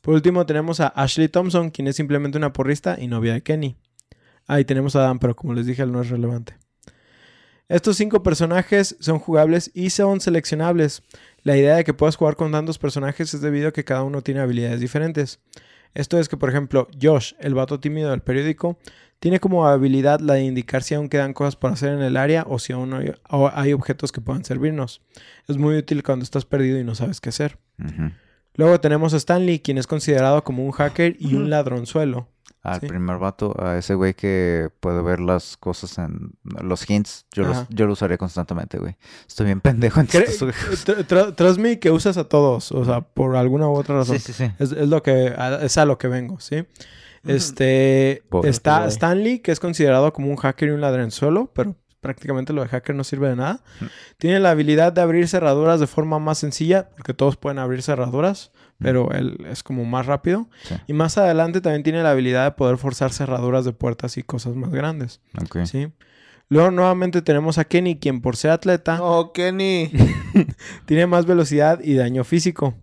[0.02, 3.76] Por último tenemos a Ashley Thompson, quien es simplemente una porrista y novia de Kenny.
[4.50, 6.58] Ahí tenemos a Dan, pero como les dije, él no es relevante.
[7.68, 11.04] Estos cinco personajes son jugables y son seleccionables.
[11.44, 14.24] La idea de que puedas jugar con tantos personajes es debido a que cada uno
[14.24, 15.40] tiene habilidades diferentes.
[15.94, 18.80] Esto es que, por ejemplo, Josh, el vato tímido del periódico,
[19.20, 22.44] tiene como habilidad la de indicar si aún quedan cosas por hacer en el área
[22.48, 25.04] o si aún hay, o hay objetos que puedan servirnos.
[25.48, 27.60] Es muy útil cuando estás perdido y no sabes qué hacer.
[28.56, 32.30] Luego tenemos a Stanley, quien es considerado como un hacker y un ladronzuelo.
[32.62, 32.88] Al Sí.
[32.88, 37.66] primer vato, a ese güey que puede ver las cosas en los hints, yo, los,
[37.70, 38.98] yo lo usaría constantemente, güey.
[39.28, 40.86] Estoy bien pendejo en Cre- estos juegos.
[40.86, 44.20] tr- tr- Trust me que usas a todos, o sea, por alguna u otra razón.
[44.20, 44.52] Sí, sí, sí.
[44.60, 46.66] Es, es lo que, a- es a lo que vengo, ¿sí?
[47.26, 48.86] Este, está.
[48.88, 52.96] Stanley, que es considerado como un hacker y un ladronzuelo, pero prácticamente lo de hacker
[52.96, 53.62] no sirve de nada.
[54.18, 58.52] Tiene la habilidad de abrir cerraduras de forma más sencilla, porque todos pueden abrir cerraduras,
[58.80, 60.50] pero él es como más rápido.
[60.64, 60.76] Sí.
[60.88, 64.56] Y más adelante también tiene la habilidad de poder forzar cerraduras de puertas y cosas
[64.56, 65.66] más grandes, Ok.
[65.66, 65.90] ¿sí?
[66.52, 69.92] Luego nuevamente tenemos a Kenny, quien por ser atleta No, Kenny.
[70.86, 72.74] tiene más velocidad y daño físico.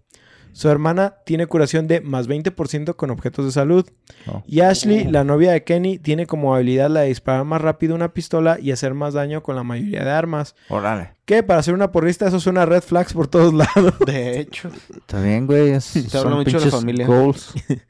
[0.56, 3.86] Su hermana tiene curación de más 20% con objetos de salud.
[4.26, 4.42] Oh.
[4.46, 8.14] Y Ashley, la novia de Kenny, tiene como habilidad la de disparar más rápido una
[8.14, 10.54] pistola y hacer más daño con la mayoría de armas.
[10.70, 11.10] Órale.
[11.26, 13.98] Que para ser una porrista eso suena a red flags por todos lados.
[14.06, 14.70] De hecho.
[14.96, 15.72] Está bien, güey.
[15.72, 17.06] Es, habla mucho de la familia.
[17.06, 17.52] goals.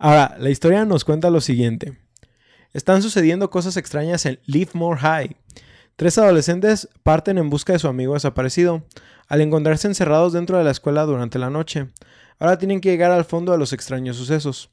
[0.00, 1.96] Ahora, la historia nos cuenta lo siguiente.
[2.72, 5.36] Están sucediendo cosas extrañas en Leafmore High.
[6.00, 8.86] Tres adolescentes parten en busca de su amigo desaparecido,
[9.28, 11.88] al encontrarse encerrados dentro de la escuela durante la noche.
[12.38, 14.70] Ahora tienen que llegar al fondo de los extraños sucesos.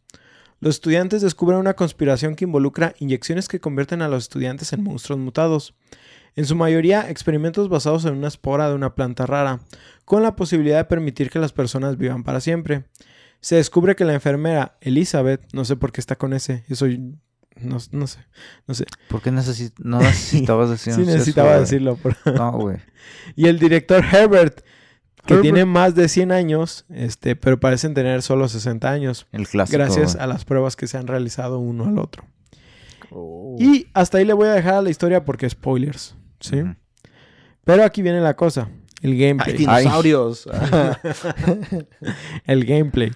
[0.61, 5.19] Los estudiantes descubren una conspiración que involucra inyecciones que convierten a los estudiantes en monstruos
[5.19, 5.75] mutados.
[6.37, 9.59] En su mayoría, experimentos basados en una espora de una planta rara,
[10.05, 12.85] con la posibilidad de permitir que las personas vivan para siempre.
[13.41, 16.85] Se descubre que la enfermera Elizabeth, no sé por qué está con ese, eso
[17.61, 18.19] no, no sé,
[18.67, 18.85] no sé.
[19.09, 21.97] ¿Por qué necesi- no necesitabas decir Sí necesitaba decirlo.
[22.35, 22.77] No, güey.
[23.35, 24.61] Y el director Herbert,
[25.25, 25.41] que Herbert.
[25.41, 29.77] tiene más de 100 años, este, pero parecen tener solo 60 años, El clásico.
[29.77, 32.25] gracias a las pruebas que se han realizado uno al otro.
[33.11, 33.55] Oh.
[33.59, 36.63] Y hasta ahí le voy a dejar a la historia porque spoilers, ¿sí?
[37.63, 38.69] Pero aquí viene la cosa,
[39.01, 39.57] el Hay gameplay.
[39.57, 40.47] dinosaurios.
[42.45, 43.11] el gameplay.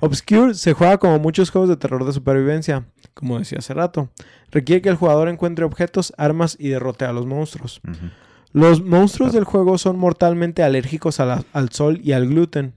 [0.00, 4.08] Obscure se juega como muchos juegos de terror de supervivencia, como decía hace rato.
[4.50, 7.80] Requiere que el jugador encuentre objetos, armas y derrote a los monstruos.
[8.52, 12.72] Los monstruos del juego son mortalmente alérgicos a la- al sol y al gluten.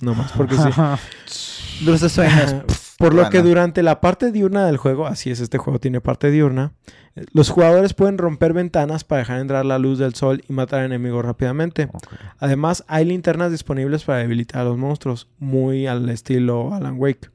[0.00, 0.68] No más porque sí.
[1.84, 2.54] Dulces sueños.
[3.02, 6.30] Por lo que durante la parte diurna del juego, así es, este juego tiene parte
[6.30, 6.72] diurna,
[7.16, 10.84] eh, los jugadores pueden romper ventanas para dejar entrar la luz del sol y matar
[10.84, 11.88] enemigos rápidamente.
[12.38, 17.30] Además, hay linternas disponibles para debilitar a los monstruos, muy al estilo Alan Wake,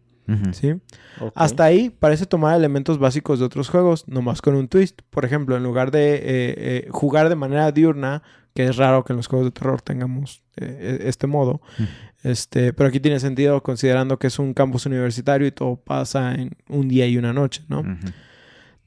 [1.35, 5.01] Hasta ahí parece tomar elementos básicos de otros juegos, nomás con un twist.
[5.09, 8.21] Por ejemplo, en lugar de eh, eh, jugar de manera diurna,
[8.53, 11.83] que es raro que en los juegos de terror tengamos eh, este modo, Mm.
[12.27, 16.51] este, pero aquí tiene sentido considerando que es un campus universitario y todo pasa en
[16.67, 17.83] un día y una noche, ¿no?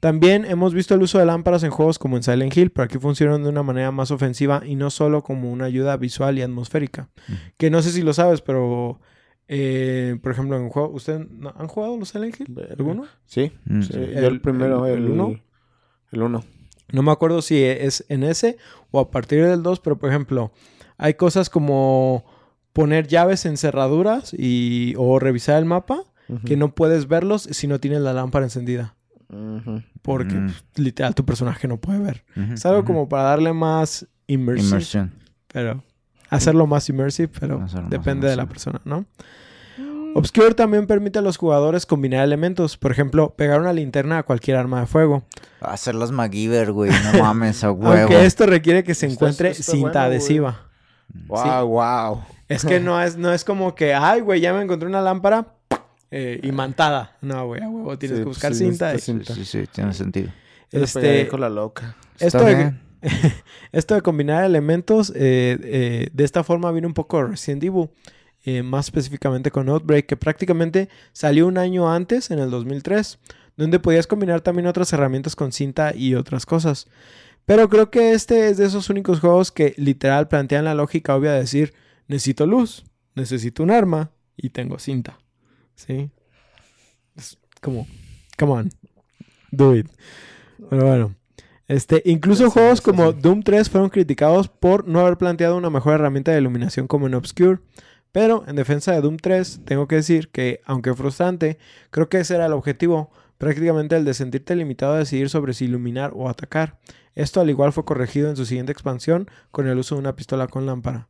[0.01, 2.97] También hemos visto el uso de lámparas en juegos como en Silent Hill, pero aquí
[2.97, 7.09] funcionan de una manera más ofensiva y no solo como una ayuda visual y atmosférica.
[7.57, 8.99] Que no sé si lo sabes, pero
[9.53, 12.55] eh, por ejemplo en juego, ¿ustedes no- han jugado los Silent Hill?
[12.71, 13.03] ¿Alguno?
[13.25, 13.51] Sí.
[13.65, 13.81] Mm.
[13.81, 13.91] sí.
[13.93, 15.27] El- Yo el primero, el- el, el uno.
[15.27, 15.39] uno.
[16.13, 16.43] El uno.
[16.93, 18.57] No me acuerdo si es en ese
[18.91, 20.51] o a partir del 2, pero por ejemplo,
[20.97, 22.23] hay cosas como
[22.73, 26.03] poner llaves en cerraduras y, o revisar el mapa
[26.45, 28.95] que no puedes verlos si no tienes la lámpara encendida.
[30.01, 30.45] Porque Mm.
[30.47, 32.23] pues, literal tu personaje no puede ver.
[32.53, 35.13] Es algo como para darle más immersive, Inmersión.
[35.47, 35.83] pero
[36.31, 39.05] hacerlo más immersive, pero Hacerlo depende de la persona, ¿no?
[40.13, 44.57] Obscure también permite a los jugadores combinar elementos, por ejemplo, pegar una linterna a cualquier
[44.57, 45.23] arma de fuego.
[45.61, 46.91] Hacer las MacGyver, güey.
[47.13, 47.93] No mames, a huevo.
[47.97, 50.03] Aunque esto requiere que se encuentre cinta bueno, güey.
[50.07, 50.67] adhesiva.
[51.27, 52.23] Wow, wow.
[52.49, 55.47] Es que no es, no es como que, ay, güey, ya me encontré una lámpara
[56.09, 57.15] eh, imantada.
[57.21, 58.93] No, güey, a huevo, tienes Sí, que buscar pues, sí, cinta.
[58.93, 60.29] y- Sí, sí, sí, tiene sentido.
[60.71, 61.95] este, con la loca.
[62.19, 62.81] esto, Está de, bien.
[63.71, 67.89] esto de combinar elementos, eh, eh, de esta forma viene un poco Resident Evil.
[68.43, 73.19] eh, más específicamente con Outbreak, que prácticamente salió un año antes, en el 2003,
[73.55, 76.87] donde podías combinar también otras herramientas con cinta y otras cosas.
[77.45, 81.33] Pero creo que este es de esos únicos juegos que literal plantean la lógica obvia
[81.33, 81.73] de decir,
[82.07, 82.83] necesito luz,
[83.13, 85.19] necesito un arma y tengo cinta.
[85.75, 86.09] ¿Sí?
[87.61, 87.85] come
[88.39, 88.69] on,
[89.51, 89.87] do it.
[90.69, 91.20] Pero bueno.
[91.71, 93.13] Este, incluso Sí, juegos como.
[93.13, 97.13] Doom 3 fueron criticados por no haber planteado una mejor herramienta de iluminación como en
[97.13, 97.59] Obscure.
[98.11, 101.57] Pero en defensa de Doom 3, tengo que decir que, aunque frustrante,
[101.89, 105.63] creo que ese era el objetivo, prácticamente el de sentirte limitado a decidir sobre si
[105.63, 106.77] iluminar o atacar.
[107.15, 110.47] Esto al igual fue corregido en su siguiente expansión con el uso de una pistola
[110.47, 111.07] con lámpara.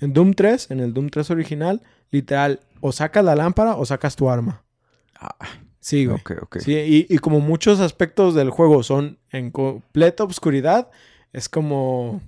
[0.00, 4.14] En Doom 3, en el Doom 3 original, literal, o sacas la lámpara o sacas
[4.14, 4.62] tu arma.
[5.18, 5.34] Ah,
[5.84, 6.18] Sí, güey.
[6.18, 6.56] ok, ok.
[6.60, 10.88] Sí, y, y como muchos aspectos del juego son en completa oscuridad,
[11.34, 12.22] es como,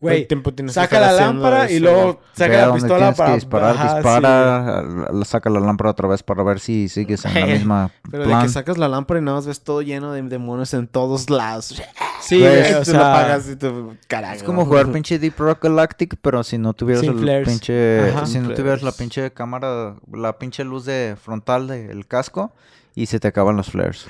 [0.00, 0.26] güey,
[0.68, 5.60] saca la lámpara y luego saca la pistola para que disparar, Ajá, dispara, saca la
[5.60, 8.42] lámpara otra vez para ver si sigues en la misma Pero de plan.
[8.44, 11.82] que sacas la lámpara y nada más ves todo lleno de demonios en todos lados.
[12.22, 14.36] Sí, Güey, güey, Y o tú sea, lo apagas y tú, carajo.
[14.36, 17.48] Es como jugar pinche Deep Rock Galactic, pero si no tuvieras Sin el flares.
[17.48, 18.26] pinche, Ajá.
[18.26, 22.52] si no tuvieras la pinche cámara, la pinche luz de frontal del casco
[22.94, 24.06] y se te acaban los flares.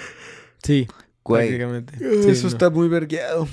[0.63, 0.87] Sí,
[1.25, 1.95] Güey, prácticamente.
[2.31, 2.49] Eso no.
[2.49, 3.47] está muy vergueado.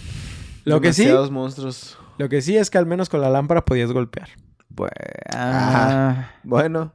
[0.65, 1.98] Lo que sí, monstruos.
[2.18, 4.30] lo que sí es que al menos con la lámpara podías golpear.
[4.70, 4.89] güey,
[5.34, 6.34] Ajá.
[6.44, 6.94] Bueno,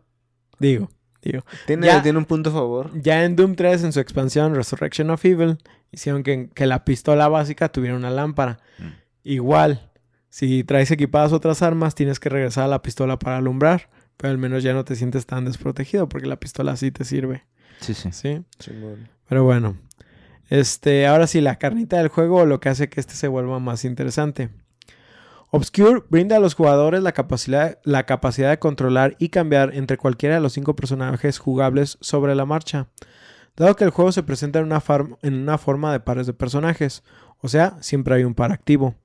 [0.58, 0.88] Digo,
[1.22, 1.44] digo.
[1.66, 2.02] tiene, Ya.
[2.02, 2.90] tiene un punto a favor.
[3.00, 5.58] Ya en Doom 3, en su expansión Resurrection of Evil,
[5.90, 8.58] hicieron que, que la pistola básica tuviera una lámpara.
[8.78, 8.84] Mm.
[9.24, 9.90] Igual,
[10.28, 13.90] si traes equipadas otras armas, tienes que regresar a la pistola para alumbrar.
[14.16, 17.44] Pero al menos ya no te sientes tan desprotegido porque la pistola sí te sirve.
[17.80, 18.12] Sí, sí.
[18.12, 18.42] ¿Sí?
[18.58, 19.08] Chingón.
[19.28, 19.76] Pero bueno.
[20.50, 23.84] Este, ahora sí, la carnita del juego lo que hace que este se vuelva más
[23.84, 24.50] interesante.
[25.50, 30.34] Obscure brinda a los jugadores la capacidad, la capacidad de controlar y cambiar entre cualquiera
[30.34, 32.88] de los cinco personajes jugables sobre la marcha.
[33.56, 36.32] Dado que el juego se presenta en una, farm- en una forma de pares de
[36.32, 37.04] personajes,
[37.40, 38.96] o sea, siempre hay un par activo.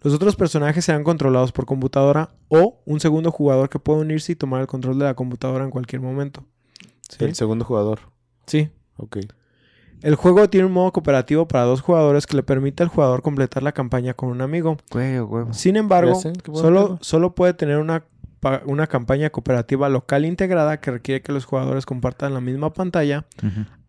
[0.00, 4.36] Los otros personajes serán controlados por computadora o un segundo jugador que puede unirse y
[4.36, 6.44] tomar el control de la computadora en cualquier momento.
[7.10, 7.24] ¿Sí?
[7.24, 8.00] El segundo jugador.
[8.46, 9.18] Sí, Ok.
[10.02, 13.62] el juego tiene un modo cooperativo para dos jugadores que le permite al jugador completar
[13.62, 14.76] la campaña con un amigo.
[14.90, 15.18] Güey.
[15.52, 18.04] Sin embargo, sé, solo, solo puede tener una,
[18.66, 23.26] una campaña cooperativa local integrada que requiere que los jugadores compartan la misma pantalla,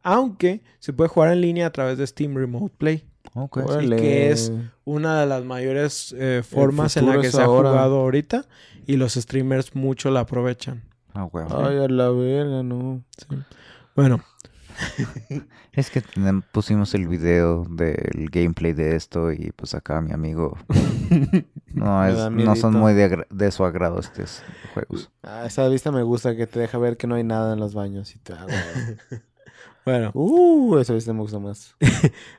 [0.03, 3.05] aunque se puede jugar en línea a través de Steam Remote Play.
[3.33, 3.57] Ok.
[3.57, 3.95] Órale.
[3.95, 4.51] que es-
[4.83, 8.45] Una de las mayores eh, formas en la que se ha jugado ahorita
[8.85, 10.83] y los streamers mucho la aprovechan.
[11.13, 11.65] A huevo.
[11.65, 13.03] Ay, a la verga, no.
[13.95, 14.21] Bueno,
[15.73, 16.03] Es que
[16.51, 20.57] pusimos el video del gameplay de esto y pues acá mi amigo
[21.73, 24.43] no, es, no son muy de, de su agrado estos
[24.73, 25.09] juegos.
[25.23, 27.73] Ah, esa vista me gusta que te deja ver que no hay nada en los
[27.73, 28.15] baños.
[28.15, 28.33] Y te...
[28.33, 28.45] ah,
[29.09, 29.21] güey.
[29.85, 30.11] bueno.
[30.13, 31.75] uh, esa vista me gusta más.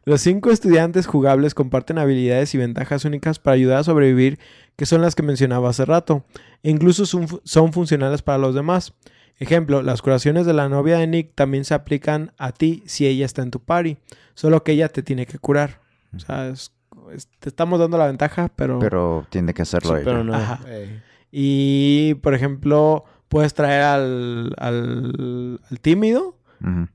[0.05, 4.39] Los cinco estudiantes jugables comparten habilidades y ventajas únicas para ayudar a sobrevivir,
[4.77, 6.25] que son las que mencionaba hace rato,
[6.63, 8.95] e incluso son, fu- son funcionales para los demás.
[9.39, 13.27] Ejemplo, las curaciones de la novia de Nick también se aplican a ti si ella
[13.27, 13.97] está en tu party,
[14.35, 15.81] solo que ella te tiene que curar.
[16.15, 16.73] O sea, es-
[17.13, 18.79] es- te estamos dando la ventaja, pero...
[18.79, 20.05] Pero tiene que hacerlo Sí, ella.
[20.05, 20.35] pero no.
[20.35, 20.61] Ajá.
[20.69, 21.03] ey.
[21.33, 26.37] Y, por ejemplo, puedes traer al, al, al tímido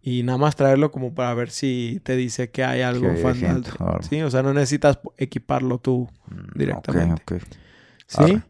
[0.02, 3.22] y nada más traerlo como para ver si te dice que hay algo hay.
[4.04, 6.08] Sí, o sea, no necesitas equiparlo tú.
[6.30, 7.22] Mm, Directamente.
[7.36, 7.58] ok, ok.
[8.08, 8.17] ¿Sí?
[8.24, 8.41] Arre.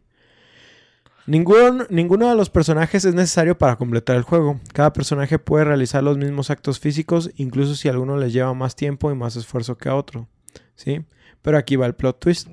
[1.26, 4.58] Ningún- ninguno de los personajes es necesario para completar el juego.
[4.72, 9.10] Cada personaje puede realizar los mismos actos físicos, incluso si alguno les lleva más tiempo
[9.10, 10.26] y más esfuerzo que a otro.
[10.74, 11.04] ¿Sí?
[11.42, 12.48] Pero aquí va el plot twist.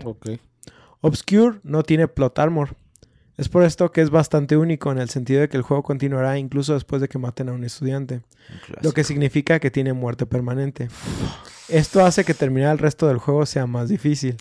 [1.01, 2.75] Obscure no tiene plot armor.
[3.37, 6.37] Es por esto que es bastante único en el sentido de que el juego continuará
[6.37, 8.15] incluso después de que maten a un estudiante.
[8.15, 10.87] Un Lo que significa que tiene muerte permanente.
[11.69, 14.37] Esto hace que terminar el resto del juego sea más difícil.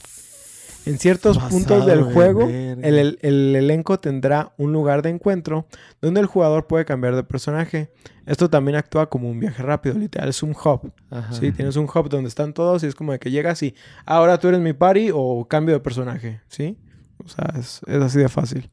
[0.86, 5.66] En ciertos puntos del de juego, el, el- el elenco tendrá un lugar de encuentro
[6.02, 7.90] donde el jugador puede cambiar de personaje.
[8.26, 10.92] Esto también actúa como un viaje rápido, literal, es un hub.
[11.10, 11.32] Ajá.
[11.32, 13.74] Sí, tienes un hub donde están todos y es como de que llegas y
[14.06, 16.78] ahora tú eres mi party o cambio de personaje, ¿sí?
[17.24, 18.70] O sea, es, es así de fácil.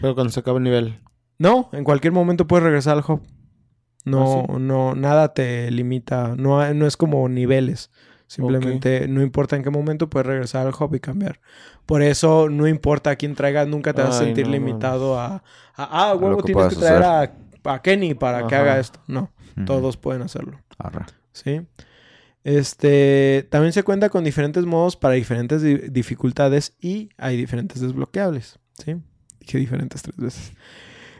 [0.00, 0.98] Pero cuando se acaba el nivel.
[1.38, 3.20] No, en cualquier momento puedes regresar al hub.
[4.04, 6.34] No, ¿Ah, no, nada te limita.
[6.36, 7.90] No, no es como niveles.
[8.32, 11.38] Simplemente no importa en qué momento puedes regresar al hub y cambiar.
[11.84, 15.20] Por eso no importa a quién traigas, nunca te vas a Ay, sentir no limitado
[15.20, 15.42] a, a,
[15.76, 18.64] ah, huevo, que tienes que traer a, a Kenny para que Ajá.
[18.64, 19.00] haga esto.
[19.06, 19.30] No,
[19.66, 20.58] todos pueden hacerlo.
[20.78, 21.04] Arre.
[21.34, 21.60] ¿sí?
[22.42, 28.58] Este, también se cuenta con diferentes modos para diferentes di- dificultades y hay diferentes desbloqueables,
[28.82, 28.96] ¿sí?
[29.40, 30.52] Dije diferentes tres veces.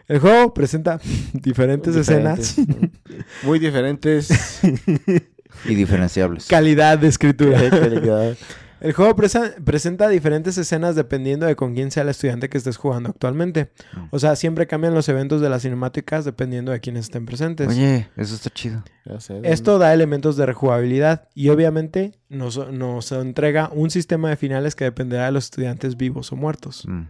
[0.09, 0.99] El juego presenta
[1.35, 2.97] diferentes, escenas, Diferentes.
[3.43, 4.61] Muy diferentes.
[5.65, 6.47] Y diferenciables.
[6.47, 7.59] calidad de escritura.
[7.71, 8.37] Calidad.
[8.81, 12.77] El juego presa- presenta diferentes escenas dependiendo de con quién sea el estudiante que estés
[12.77, 13.71] jugando actualmente.
[13.95, 14.07] Mm.
[14.11, 17.69] O sea, siempre cambian los eventos de las cinemáticas dependiendo de quiénes estén presentes.
[17.69, 18.83] Oye, eso está chido.
[19.21, 19.41] Sé.
[19.45, 24.83] Esto da elementos de rejugabilidad y obviamente nos, nos entrega un sistema de finales que
[24.83, 26.83] dependerá de los estudiantes vivos o muertos.
[26.89, 27.03] Mm.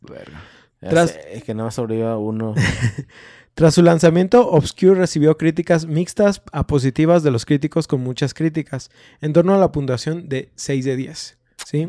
[0.00, 0.42] Verga.
[0.82, 2.54] Ya tras- sé, es que nada más sobreviva uno.
[3.54, 8.90] Tras su lanzamiento, Obscure recibió críticas mixtas a positivas de los críticos con muchas críticas,
[9.20, 11.36] en torno a la puntuación de 6 de 10.
[11.66, 11.88] ¿sí?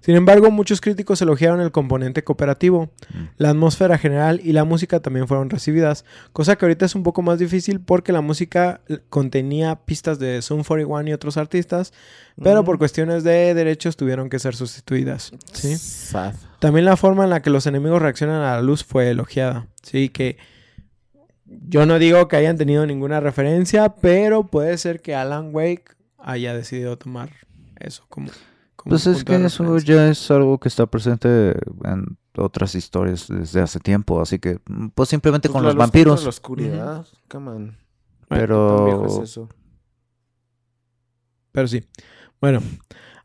[0.00, 3.24] Sin embargo, muchos críticos elogiaron el componente cooperativo, Mm.
[3.36, 7.20] la atmósfera general y la música también fueron recibidas, cosa que ahorita es un poco
[7.20, 11.92] más difícil porque la música contenía pistas de Zoom 41 y otros artistas,
[12.42, 12.64] pero Mm.
[12.64, 15.32] por cuestiones de derechos tuvieron que ser sustituidas.
[15.52, 15.76] ¿sí?
[16.60, 19.66] También la forma en la que los enemigos reaccionan a la luz fue elogiada.
[19.82, 20.38] Sí, que
[21.50, 26.54] yo no digo que hayan tenido ninguna referencia, pero puede ser que Alan Wake haya
[26.54, 27.30] decidido tomar
[27.76, 28.30] eso como.
[28.76, 33.60] como Pues es que eso ya es algo que está presente en otras historias desde
[33.60, 36.12] hace tiempo, así que mm, pues simplemente Pues con la los vampiros.
[36.12, 37.06] contra La oscuridad.
[37.28, 37.76] Come on.
[38.28, 39.48] Pero es eso.
[41.50, 41.84] Pero sí.
[42.40, 42.62] Bueno,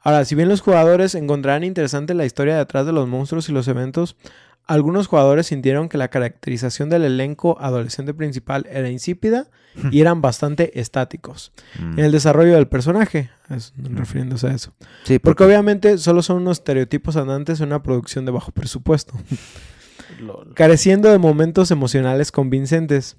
[0.01, 3.67] ahora, si bien los jugadores encontrarán interesante la historia detrás de los monstruos y los
[3.67, 4.17] eventos,
[4.67, 9.47] algunos jugadores sintieron que la caracterización del elenco adolescente principal era insípida
[9.91, 11.51] y eran bastante estáticos.
[11.79, 14.73] Mm, En el desarrollo del personaje, es- refiriéndose a eso.
[15.03, 19.13] sí, Porque obviamente solo son unos estereotipos andantes en una producción de bajo presupuesto,
[20.19, 20.53] Lol.
[20.53, 23.17] careciendo de momentos emocionales convincentes.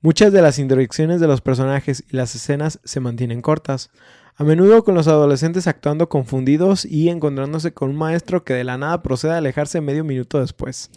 [0.00, 3.90] Muchas de las introducciones de los personajes y las escenas se mantienen cortas,
[4.38, 8.78] a menudo con los adolescentes actuando confundidos y encontrándose con un maestro que de la
[8.78, 10.92] nada procede a alejarse medio minuto después.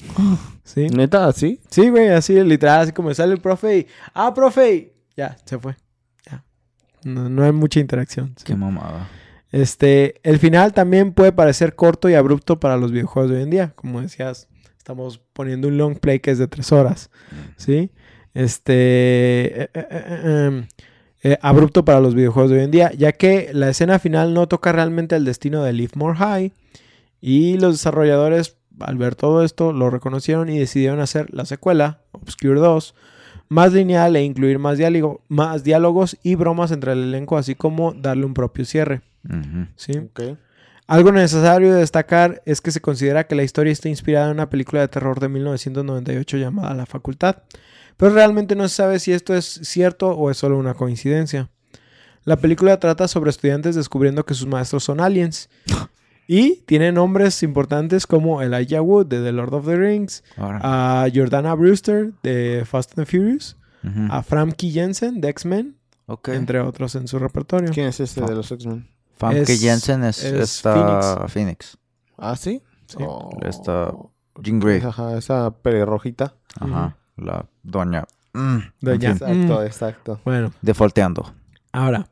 [0.64, 0.90] ¿Sí?
[0.90, 1.26] ¿Neta?
[1.26, 1.60] ¿Así?
[1.72, 3.88] Sí, güey, así literal, así como sale el profe y...
[4.14, 4.76] ¡Ah, profe!
[4.76, 5.76] y Ya, se fue.
[6.30, 6.44] Ya.
[7.04, 8.36] No, no hay mucha interacción.
[8.38, 8.44] ¿sí?
[8.46, 9.10] Qué mamada.
[9.52, 13.50] Este, el final también puede parecer corto y abrupto para los videojuegos de hoy en
[13.50, 13.74] día.
[13.76, 17.10] Como decías, estamos poniendo un long play que es de tres horas,
[17.58, 17.90] ¿sí?
[18.36, 20.68] Este, eh, eh, eh,
[21.24, 24.48] eh, abrupto para los videojuegos de hoy en día, ya que la escena final no
[24.48, 26.54] toca realmente el destino de Live More High
[27.22, 32.60] y los desarrolladores, al ver todo esto, lo reconocieron y decidieron hacer la secuela, Obscure
[32.60, 32.96] 2,
[33.50, 37.94] más lineal e incluir más, diálogo, más diálogos y bromas entre el elenco, así como
[37.94, 39.02] darle un propio cierre.
[39.76, 39.92] ¿sí?
[39.98, 40.38] Ok.
[40.88, 44.50] Algo necesario de destacar es que se considera que la historia está inspirada en una
[44.50, 47.38] película de terror de 1998 llamada La Facultad,
[48.02, 51.52] pero realmente no se sabe si esto es cierto o es solo una coincidencia.
[52.24, 55.52] La película trata sobre estudiantes descubriendo que sus maestros son aliens
[56.28, 61.54] y tiene nombres importantes como Elijah Wood de The Lord of the Rings, a Jordana
[61.54, 64.08] Brewster de Fast and Furious, Ujú.
[64.10, 65.78] a Framke Jensen de X-Men,
[66.26, 67.70] entre otros en su repertorio.
[67.72, 68.90] ¿Quién es este de los X-Men?
[69.16, 71.78] Famke Jensen es, es esta Phoenix.
[72.18, 72.64] ¿Ah, sí?
[72.88, 72.98] Sí.
[73.00, 73.30] Oh.
[73.44, 73.94] Esta
[74.42, 74.82] Jean Grey.
[74.82, 76.34] Ajá, esa pelirrojita.
[76.60, 76.98] Ajá.
[77.22, 78.06] La doña.
[78.34, 79.16] Mm, en Doña.
[79.16, 79.66] fin, Exacto, Mm.
[79.66, 80.22] exacto.
[80.26, 81.34] Bueno, defaulteando.
[81.72, 82.08] ahora,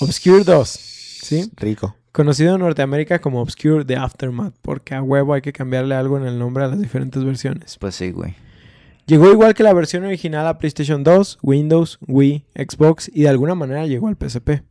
[0.00, 1.50] Obscure 2, ¿sí?
[1.56, 1.96] Rico.
[2.12, 6.26] Conocido en Norteamérica como Obscure The Aftermath, porque a huevo hay que cambiarle algo en
[6.26, 7.78] el nombre a las diferentes versiones.
[7.78, 8.34] Pues sí, güey.
[9.06, 13.54] Llegó igual que la versión original a PlayStation 2, Windows, Wii, Xbox y de alguna
[13.54, 14.62] manera llegó al PSP.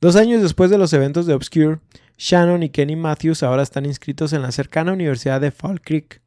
[0.00, 1.78] Dos años después de los eventos de Obscure,
[2.16, 6.20] Shannon y Kenny Matthews ahora están inscritos en la cercana Universidad de Fall Creek,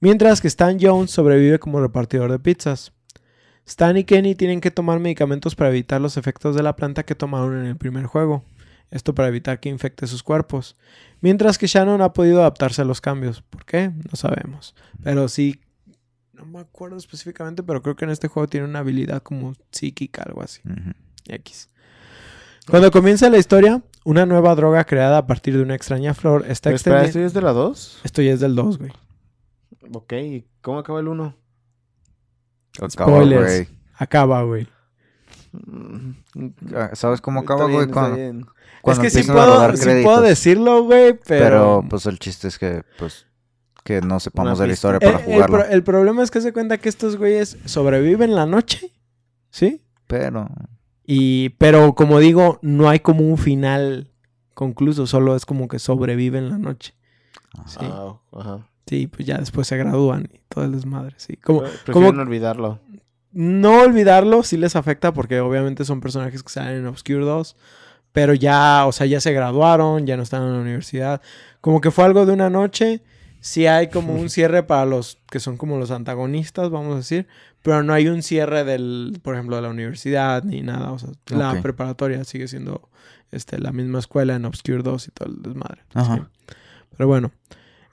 [0.00, 2.92] mientras que Stan Jones sobrevive como repartidor de pizzas.
[3.66, 7.14] Stan y Kenny tienen que tomar medicamentos para evitar los efectos de la planta que
[7.14, 8.42] tomaron en el primer juego,
[8.90, 10.74] esto para evitar que infecte sus cuerpos,
[11.20, 13.42] mientras que Shannon ha podido adaptarse a los cambios.
[13.42, 13.90] ¿Por qué?
[13.90, 15.60] No sabemos, pero sí
[16.38, 20.22] no me acuerdo específicamente, pero creo que en este juego tiene una habilidad como psíquica,
[20.22, 20.60] algo así.
[21.26, 21.68] X.
[22.70, 26.70] Cuando comienza la historia, una nueva droga creada a partir de una extraña flor está
[26.70, 27.04] extendida.
[27.04, 28.00] ¿esto ya es de la 2?
[28.04, 28.92] Esto ya es del 2, güey.
[29.92, 31.34] Ok, ¿y cómo acaba el 1?
[32.82, 33.44] Acaba, Spoilers.
[33.66, 33.78] güey.
[33.96, 34.68] Acaba, güey.
[36.74, 37.86] Ah, ¿Sabes cómo acaba, güey?
[37.88, 38.40] Cuando, bien.
[38.40, 38.46] Es
[38.82, 41.44] cuando que sí puedo, sí puedo decirlo, güey, pero...
[41.44, 43.26] Pero, pues el chiste es que, pues,
[43.84, 45.58] que no sepamos de la historia para el jugarlo.
[45.58, 48.92] pro- el problema es que se cuenta que estos güeyes sobreviven la noche,
[49.50, 49.82] ¿sí?
[50.06, 50.48] Pero,
[51.04, 54.12] Y, pero como digo, no hay como un final
[54.54, 56.94] concluso, solo es como que sobreviven la noche.
[57.66, 57.78] Sí.
[57.80, 58.66] Ah, ajá.
[58.88, 61.36] Sí, pues ya después se gradúan y todo el desmadre, sí.
[61.36, 61.62] Como,
[61.92, 62.80] como- olvidarlo.
[63.32, 67.56] no olvidarlo sí les afecta porque obviamente son personajes que salen en Obscure 2,
[68.12, 71.20] pero ya, o sea, ya se graduaron, ya no están en la universidad.
[71.60, 73.02] Como que fue algo de una noche,
[73.40, 77.26] sí hay como un cierre para los que son como los antagonistas, vamos a decir,
[77.62, 80.92] pero no hay un cierre del, por ejemplo, de la universidad ni nada.
[80.92, 82.88] O sea, la preparatoria sigue siendo
[83.30, 85.82] este, la misma escuela en Obscure 2 y todo el desmadre.
[85.92, 86.16] Ajá.
[86.16, 86.54] Sí.
[86.96, 87.32] Pero bueno,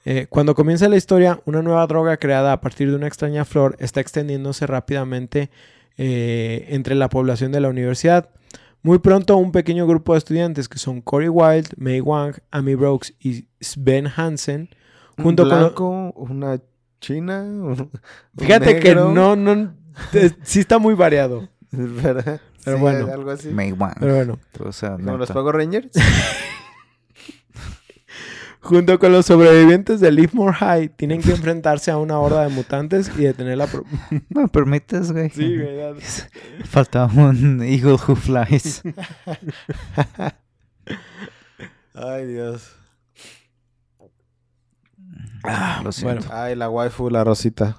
[0.08, 3.74] eh, cuando comienza la historia, una nueva droga creada a partir de una extraña flor
[3.80, 5.50] está extendiéndose rápidamente
[5.98, 8.30] eh, entre la población de la universidad.
[8.82, 13.14] Muy pronto, un pequeño grupo de estudiantes que son Corey Wild, May Wang, Amy Brooks
[13.18, 14.68] y Sven Hansen,
[15.20, 16.60] junto un con blanco, una
[17.00, 17.42] china.
[17.42, 17.90] un
[18.38, 19.74] Fíjate que no, no,
[20.44, 21.48] sí está muy variado.
[21.72, 22.40] ¿verdad?
[22.64, 23.12] Pero Sí, bueno.
[23.12, 23.48] Algo así.
[23.48, 23.96] May Wang.
[23.98, 25.32] Pero bueno, O sea, Como los.
[25.32, 25.90] Power Rangers.
[28.66, 33.10] junto con los sobrevivientes de Livermore High, tienen que enfrentarse a una horda de mutantes
[33.16, 33.66] y detener la...
[33.66, 33.84] pro-
[34.28, 35.30] ¿Me permites, güey?
[35.30, 35.80] Sí, güey,
[37.30, 38.82] un Eagle Who Flies.
[41.94, 42.72] Ay, Dios.
[45.44, 46.26] Ah, Lo siento.
[46.26, 46.34] bueno.
[46.42, 47.78] Ay, la waifu, la rosita.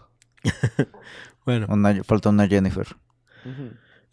[1.45, 2.87] Bueno, Una- falta una Jennifer.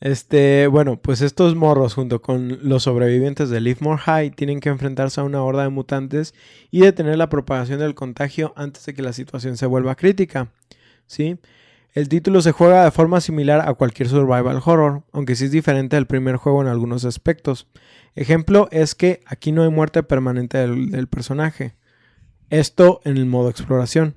[0.00, 5.20] Este, bueno, pues estos morros junto con los sobrevivientes de Livermore High tienen que enfrentarse
[5.20, 6.34] a una horda de mutantes
[6.70, 10.48] y detener la propagación del contagio antes de que la situación se vuelva crítica.
[11.06, 11.38] ¿Sí?
[11.92, 15.96] El título se juega de forma similar a cualquier survival horror, aunque sí es diferente
[15.96, 17.68] del primer juego en algunos aspectos.
[18.16, 21.76] Ejemplo es que aquí no hay muerte permanente del, del personaje.
[22.50, 24.16] Esto en el modo exploración.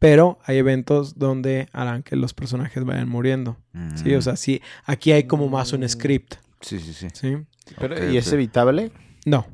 [0.00, 3.56] Pero hay eventos donde harán que los personajes vayan muriendo.
[3.94, 5.88] Sí, o sea, sí, aquí hay como más un Mm.
[5.88, 6.34] script.
[6.62, 7.06] Sí, sí, sí.
[7.12, 7.36] ¿Sí?
[7.78, 8.90] Pero, ¿Y es evitable?
[9.24, 9.46] No.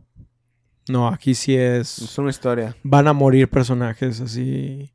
[0.88, 1.99] No, aquí sí es.
[1.99, 2.76] Es una historia.
[2.84, 4.92] Van a morir personajes así.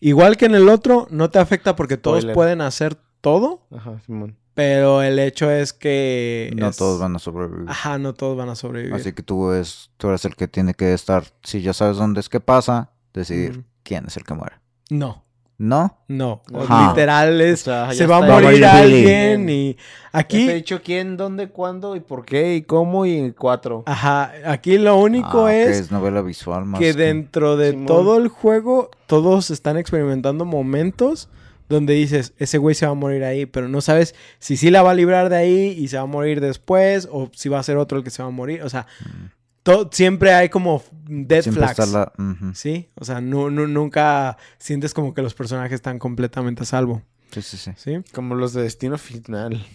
[0.00, 3.66] Igual que en el otro, no te afecta porque todos pueden hacer todo.
[3.70, 4.36] Ajá, Simón.
[4.54, 6.50] Pero el hecho es que.
[6.56, 7.68] No es- todos van a sobrevivir.
[7.68, 8.94] Ajá, no todos van a sobrevivir.
[8.94, 12.20] Así que tú, es, tú eres el que tiene que estar, si ya sabes dónde
[12.20, 14.56] es que pasa, decidir quién es el que muere.
[14.90, 15.24] No,
[15.58, 15.98] ¿No?
[16.08, 16.42] no.
[16.54, 16.88] Ajá.
[16.90, 17.62] Literal es.
[17.62, 19.76] O sea, se va a morir alguien y.
[20.12, 20.48] Aquí.
[20.48, 23.82] He dicho quién, dónde, cuándo y por qué y cómo y en cuatro.
[23.86, 25.76] Ajá, aquí lo único Ah, que es.
[25.78, 27.86] es novela visual más que dentro de Simón.
[27.86, 31.28] todo el juego todos están experimentando momentos
[31.68, 34.82] donde dices, ese güey se va a morir ahí, pero no sabes si sí la
[34.82, 37.62] va a librar de ahí y se va a morir después o si va a
[37.64, 38.62] ser otro el que se va a morir.
[38.62, 39.24] O sea, Mm.
[39.66, 41.78] To- siempre hay como dead Siempre flags.
[41.78, 42.12] está la...
[42.32, 42.54] ujú.
[42.54, 47.02] Sí, o sea, no, no- nunca sientes como que los personajes están completamente a salvo.
[47.32, 47.72] Sí, sí, sí.
[47.76, 47.98] ¿Sí?
[48.12, 49.66] Como los de Destino Final.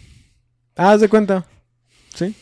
[0.76, 1.46] Ah, haz de cuenta.
[2.16, 2.34] Sí.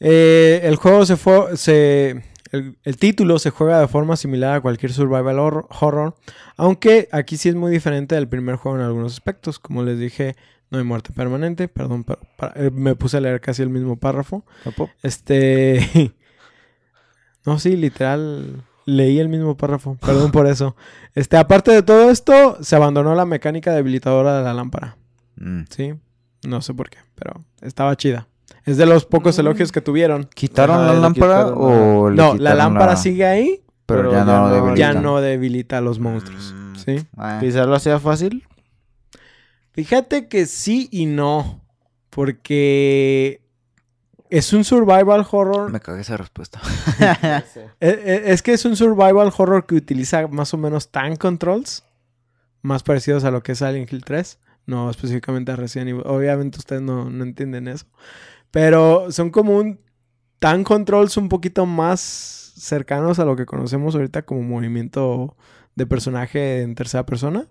[0.00, 1.56] Eh, el juego se fue.
[1.56, 6.14] Se, el, el título se juega de forma similar a cualquier survival hor- horror.
[6.56, 9.58] Aunque aquí sí es muy diferente del primer juego en algunos aspectos.
[9.58, 10.36] Como les dije,
[10.70, 11.68] no hay muerte permanente.
[11.68, 14.44] Perdón, pero- para- eh, me puse a leer casi el mismo párrafo.
[15.02, 16.12] Este.
[17.46, 18.62] no, sí, literal.
[18.84, 19.96] Leí el mismo párrafo.
[20.00, 20.76] Perdón por eso.
[21.14, 24.96] Este, aparte de todo esto, se abandonó la mecánica debilitadora de la lámpara.
[25.36, 25.64] Mm.
[25.68, 25.92] Sí,
[26.46, 28.28] no sé por qué, pero estaba chida.
[28.64, 29.40] Es de los pocos Mm.
[29.40, 30.24] elogios que tuvieron.
[30.34, 34.18] ¿Quitaron Ajá, la lámpara quitaron o le No, la lámpara sigue ahí, Pero, pero ya,
[34.20, 34.74] ya no, debilita.
[34.78, 36.54] ya no debilita a los monstruos.
[36.56, 36.76] Mm.
[36.76, 37.06] ¿Sí?
[37.18, 38.44] Ah, Quizás lo hacía fácil.
[39.72, 41.60] Fíjate que sí y no.
[42.08, 43.41] Porque
[44.38, 45.70] es un survival horror.
[45.70, 46.60] Me cagué esa respuesta.
[47.80, 51.84] E- e- Es que es un survival horror que utiliza más o menos tank controls.
[52.62, 54.38] Más parecidos a lo que es Silent Hill 3.
[54.66, 56.02] No específicamente a Resident Evil.
[56.06, 57.86] Obviamente ustedes no, no entienden eso.
[58.50, 59.80] Pero son como un
[60.38, 65.36] tank controls un poquito más cercanos a lo que conocemos ahorita como movimiento
[65.74, 67.46] de personaje en tercera persona.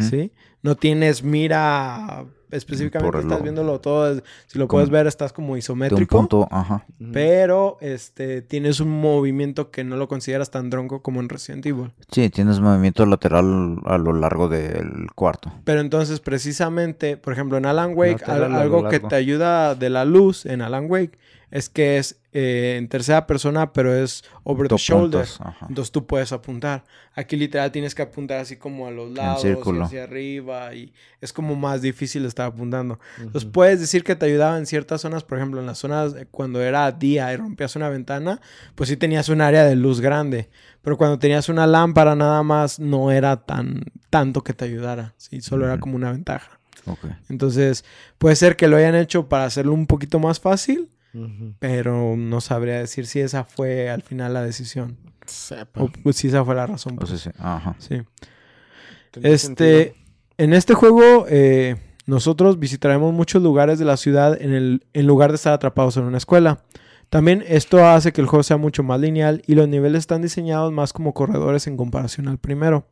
[0.00, 0.32] ¿Sí?
[0.64, 4.22] No tienes mira específicamente, estás viéndolo todo.
[4.46, 6.16] Si lo puedes ver, estás como De un isométrico.
[6.16, 6.86] punto, ajá.
[7.12, 11.92] Pero este tienes un movimiento que no lo consideras tan tronco como en Resident Evil.
[12.10, 15.52] Sí, tienes movimiento lateral a lo largo del cuarto.
[15.64, 20.06] Pero entonces, precisamente, por ejemplo, en Alan Wake, Lateral algo que te ayuda de la
[20.06, 21.18] luz en Alan Wake
[21.54, 25.20] es que es eh, en tercera persona, pero es over the shoulder.
[25.20, 25.66] apuntas, ajá.
[25.68, 26.84] Entonces tú puedes apuntar.
[27.14, 31.54] Aquí literal tienes que apuntar así como a los lados, hacia arriba y es como
[31.54, 32.98] más difícil estar apuntando.
[33.18, 33.52] Entonces Ujú.
[33.52, 36.60] puedes decir que te ayudaba en ciertas zonas, por ejemplo, en las zonas eh, cuando
[36.62, 38.40] era día y rompías una ventana,
[38.74, 40.50] pues sí tenías un área de luz grande,
[40.82, 45.40] pero cuando tenías una lámpara nada más no era tan tanto que te ayudara, sí,
[45.40, 46.60] solo era como una ventaja.
[47.28, 47.84] Entonces,
[48.18, 50.90] puede ser que lo hayan hecho para hacerlo un poquito más fácil,
[51.58, 55.82] pero no sabría decir si esa fue al final la decisión Sepa.
[55.82, 56.98] o pues, si esa fue la razón.
[57.00, 57.76] O sea, sí, ajá.
[57.78, 58.02] Sí.
[59.22, 60.03] Este, sentido.
[60.38, 61.76] En este juego, eh,
[62.06, 66.04] nosotros visitaremos muchos lugares de la ciudad en, el, en lugar de estar atrapados en
[66.04, 66.60] una escuela.
[67.08, 70.72] También esto hace que el juego sea mucho más lineal y los niveles están diseñados
[70.72, 72.86] más como corredores en comparación al primero.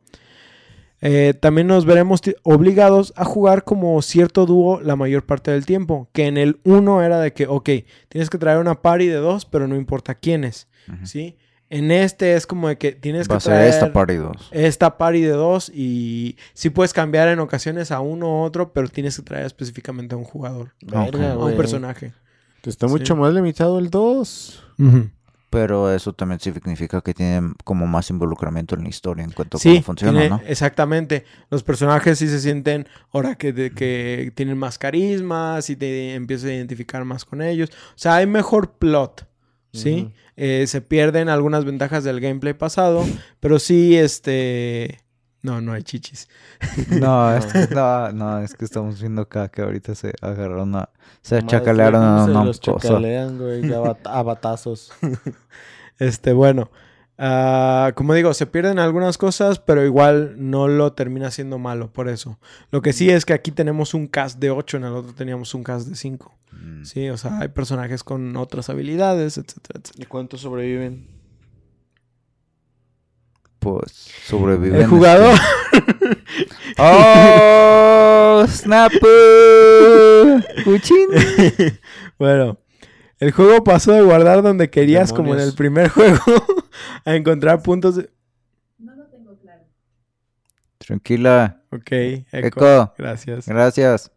[1.01, 6.07] Eh, también nos veremos obligados a jugar como cierto dúo la mayor parte del tiempo.
[6.13, 7.69] Que en el 1 era de que, ok,
[8.07, 10.69] tienes que traer una party de dos, pero no importa quiénes.
[10.87, 11.05] Ujú.
[11.05, 11.37] ¿sí?
[11.75, 14.49] En este es como de que tienes Va que a ser traer esta party 2.
[14.51, 18.87] esta party de dos y sí puedes cambiar en ocasiones a uno u otro, pero
[18.89, 22.13] tienes que traer específicamente a un jugador, a un personaje.
[22.63, 22.93] Está Sí.
[22.93, 24.63] mucho más limitado el 2.
[25.49, 29.59] Pero eso también significa que tiene como más involucramiento en la historia en cuanto a
[29.59, 30.41] Sí, cómo funciona, tiene- ¿no?
[30.47, 31.25] exactamente.
[31.51, 36.49] Los personajes sí se sienten ahora que, de- que tienen más carisma, si te empiezas
[36.49, 37.69] a identificar más con ellos.
[37.71, 39.27] O sea, hay mejor plot,
[39.73, 40.13] ¿sí?
[40.37, 43.05] Eh, se pierden algunas ventajas del gameplay pasado,
[43.39, 44.99] pero sí, este...
[45.41, 46.29] No, no hay chichis.
[46.89, 50.89] No, es que, no, no, es que estamos viendo acá que ahorita se agarraron a...
[51.21, 52.87] Se Más chacalearon a se una los cosa.
[52.87, 54.91] chacalean, güey, ya a bat- a batazos.
[55.99, 56.71] Este, bueno,
[57.17, 62.09] ah, como digo, se pierden algunas cosas, pero igual no lo termina siendo malo por
[62.09, 62.39] eso.
[62.71, 65.53] Lo que sí es que aquí tenemos un cast de 8, en el otro teníamos
[65.53, 66.33] un cast de 5.
[66.51, 66.83] Mm.
[66.85, 70.03] Sí, o sea, hay personajes con otras habilidades, etcétera, etcétera.
[70.03, 71.07] ¿Y cuántos sobreviven?
[73.59, 73.91] Pues
[74.25, 74.81] sobreviven.
[74.81, 75.33] El jugador,
[75.71, 76.23] este-
[76.77, 78.45] ¡Oh!
[78.47, 78.91] ¡Snap!
[80.65, 81.07] ¡Cuchín!
[82.19, 82.57] bueno,
[83.23, 86.19] el juego pasó de guardar donde querías, como en el primer juego,
[87.05, 88.09] a encontrar puntos de...
[90.77, 91.61] Tranquila.
[91.71, 92.25] Ok, eco.
[92.33, 92.93] Eco.
[92.97, 93.47] Gracias.
[93.47, 94.11] Gracias.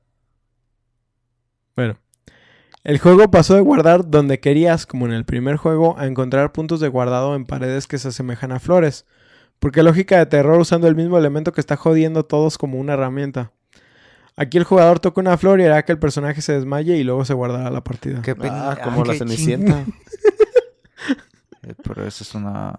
[1.77, 1.97] Bueno,
[2.83, 6.81] el juego pasó de guardar donde querías, como en el primer juego, a encontrar puntos
[6.81, 9.07] de guardado en paredes que se asemejan a flores.
[9.61, 12.95] Porque lógica de terror usando el mismo elemento que está jodiendo a todos como una
[12.95, 13.53] herramienta.
[14.37, 17.25] Aquí el jugador toca una flor y hará que el personaje se desmaye y luego
[17.25, 18.21] se guardará la partida.
[18.23, 18.73] Qué pena.
[18.73, 19.85] Ah, como Ay, la cenicienta.
[21.63, 22.75] Eh, Pero esa es una...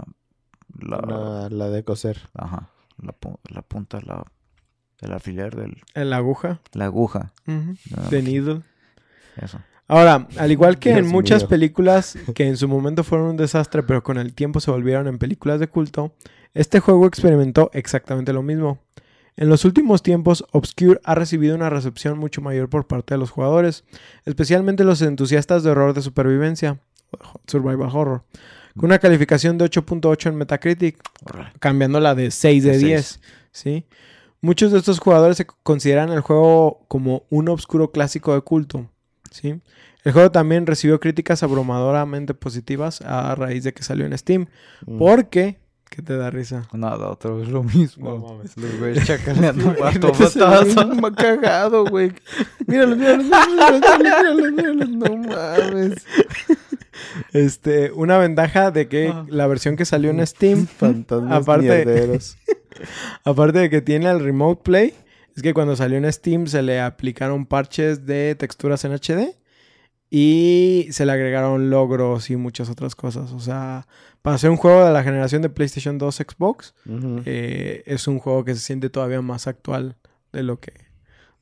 [0.80, 0.98] La...
[0.98, 2.22] La, la de coser.
[2.34, 2.70] Ajá.
[3.02, 4.24] La, pu- la punta, la...
[5.02, 5.76] El alfiler del...
[5.94, 6.62] En la aguja.
[6.74, 7.34] La aguja.
[8.10, 8.62] The needle.
[9.36, 9.60] Eso.
[9.88, 11.50] Ahora, al igual que en muchas mío.
[11.50, 15.18] películas que en su momento fueron un desastre, pero con el tiempo se volvieron en
[15.20, 16.14] películas de culto,
[16.54, 18.80] este juego experimentó exactamente lo mismo.
[19.38, 23.30] En los últimos tiempos, Obscure ha recibido una recepción mucho mayor por parte de los
[23.30, 23.84] jugadores,
[24.26, 26.80] especialmente los entusiastas de horror de supervivencia,
[27.46, 28.24] survival horror,
[28.76, 30.98] con una calificación de 8.8 en Metacritic,
[31.60, 33.22] cambiándola de 6 de De 10,
[33.52, 33.86] ¿sí?
[34.42, 38.90] Muchos de estos jugadores se consideran el juego como un obscuro clásico de culto,
[39.32, 39.62] ¿sí?
[40.04, 44.48] El juego también recibió críticas abrumadoramente positivas a raíz de que salió en Steam,
[44.86, 44.98] Mm.
[44.98, 45.60] porque
[45.90, 46.68] ¿qué te da risa?
[46.74, 48.10] Nada, otra vez lo mismo.
[48.10, 48.56] No mames.
[48.58, 50.66] Los güeyes chacaleando batazo.
[50.92, 52.12] bien cagado, güey.
[52.68, 56.06] Míralo, míralo, míralo, míralo, míralo, míralo, no mames.
[57.34, 59.26] Este, una ventaja de que Ah.
[59.30, 62.20] la versión que salió en Steam, Fantasmas Aparte-
[63.24, 64.94] aparte de que tiene el Remote Play,
[65.36, 69.36] es que cuando salió en Steam se le aplicaron parches de texturas en HD
[70.10, 73.32] y se le agregaron logros y muchas otras cosas.
[73.34, 73.88] O sea,
[74.22, 76.76] para ser un juego de la generación de PlayStation 2 Xbox,
[77.26, 79.98] eh, es un juego que se siente todavía más actual
[80.32, 80.74] de lo que,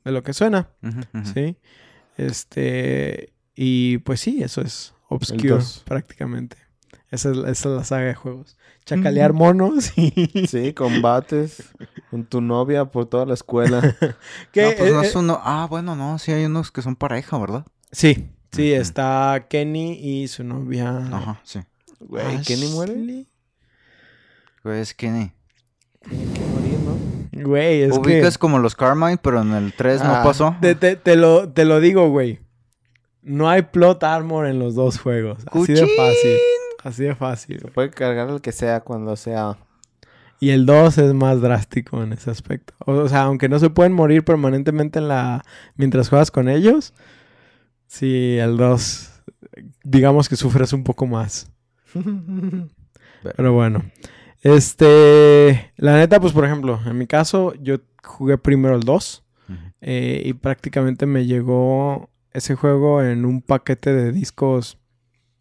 [0.04, 0.70] de lo que suena.
[1.34, 1.56] ¿Sí?
[2.16, 3.32] Este.
[3.54, 6.56] Y pues sí, eso es Obscure prácticamente.
[7.10, 8.58] Esa es, esa es la saga de juegos.
[8.84, 10.46] Chacalear monos y.
[10.48, 11.72] Sí, combates
[12.10, 13.80] con tu novia por toda la escuela.
[14.54, 15.40] No, pues no eh, es uno...
[15.42, 16.18] Ah, bueno, no.
[16.18, 17.66] Sí hay unos que son pareja, ¿verdad?
[17.92, 20.98] Sí, sí, está Kenny y su novia.
[21.12, 21.60] Ajá, sí.
[22.00, 23.24] Güey, ¿Kenny muere?
[24.64, 25.06] Güey, es que...
[26.08, 27.44] Tiene que morir, ¿no?
[27.48, 28.40] Güey, es Ubicas que.
[28.40, 30.56] como los Carmine, pero en el 3 Ah, no pasó.
[30.60, 32.40] Te, te- te lo, te lo digo, güey.
[33.22, 35.38] No hay plot armor en los dos juegos.
[35.50, 36.36] Así de fácil.
[36.84, 37.58] Así de fácil.
[37.60, 37.72] güey.
[37.72, 39.58] Puede cargar el que sea cuando sea.
[40.38, 42.74] Y el 2 es más drástico en ese aspecto.
[42.84, 45.42] O, o sea, aunque no se pueden morir permanentemente en la
[45.76, 46.92] mientras juegas con ellos,
[47.86, 49.12] sí, el 2
[49.84, 51.50] digamos que sufres un poco más.
[53.36, 53.82] Pero bueno.
[54.42, 59.58] Este, la neta pues por ejemplo, en mi caso yo jugué primero el 2 Ujú.
[59.80, 64.78] eh, y prácticamente me llegó ese juego en un paquete de discos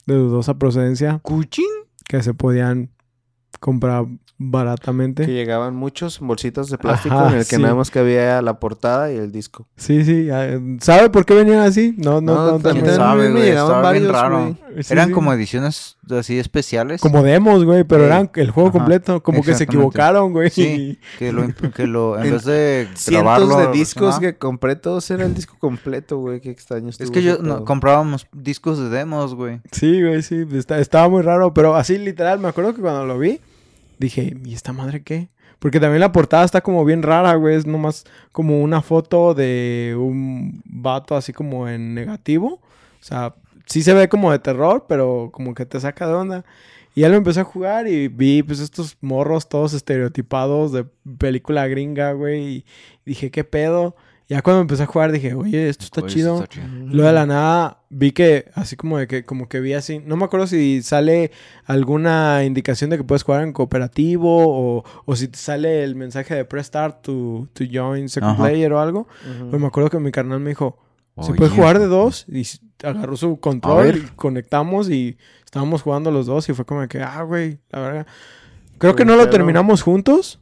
[0.05, 1.65] de dudosa procedencia ¿Cuchín?
[2.07, 2.89] que se podían
[3.59, 4.05] comprar
[4.37, 5.25] baratamente.
[5.25, 7.61] que llegaban muchos bolsitos de plástico Ajá, en el que sí.
[7.61, 9.67] nada más que había la portada y el disco.
[9.77, 10.29] Sí, sí.
[10.29, 11.93] ah, ¿Sabe por qué venían así?
[11.97, 12.59] No, no, no.
[12.59, 13.43] también también- ¿Quién sabe, me güey?
[13.45, 14.57] llegaban Estaba bien varios, raro.
[14.69, 14.83] güey.
[14.83, 15.13] Sí, Eran sí.
[15.13, 17.01] como ediciones así especiales.
[17.01, 19.23] Como demos, güey, pero eran el juego Ajá, completo.
[19.23, 20.49] Como que se equivocaron, güey.
[20.49, 25.27] Sí, que lo, que lo en vez de Cientos de discos que compré, todos eran
[25.27, 26.41] el disco completo, güey.
[26.41, 29.61] Qué extraño Es que yo no, comprábamos discos de demos, güey.
[29.71, 30.45] Sí, güey, sí.
[30.53, 33.39] está- estaba muy raro, pero así literal, me acuerdo que cuando lo vi,
[33.97, 35.29] dije, ¿y esta madre qué?
[35.59, 37.55] Porque también la portada está como bien rara, güey.
[37.55, 42.59] Es nomás como una foto de un vato así como en negativo.
[43.01, 43.33] O sea,
[43.65, 46.45] sí se ve como de terror, pero como que te saca de onda.
[46.93, 50.85] Y ya lo empecé a jugar y vi pues estos morros todos estereotipados de
[51.17, 52.43] película gringa, güey.
[52.57, 52.65] Y
[53.05, 53.95] dije, ¿qué pedo?
[54.27, 56.35] Ya cuando empecé a jugar dije, oye, esto está Oye, chido.
[56.35, 56.65] está chido.
[56.67, 60.15] Luego de la nada vi que, así como de que, como que vi así, no
[60.17, 61.29] me acuerdo si sale
[61.65, 66.33] alguna indicación de que puedes jugar en cooperativo o, o si te sale el mensaje
[66.33, 68.43] de press start to, to join second Ajá.
[68.45, 69.07] player o algo.
[69.49, 70.79] Pues me acuerdo que mi carnal me dijo,
[71.21, 72.25] ¿se Oye, puede jugar de dos?
[72.27, 72.43] Y
[72.83, 77.21] agarró su control y conectamos y estábamos jugando los dos y fue como que, ah,
[77.23, 78.07] güey, la verdad.
[78.77, 79.31] Creo que no lo pedo.
[79.31, 80.39] terminamos juntos,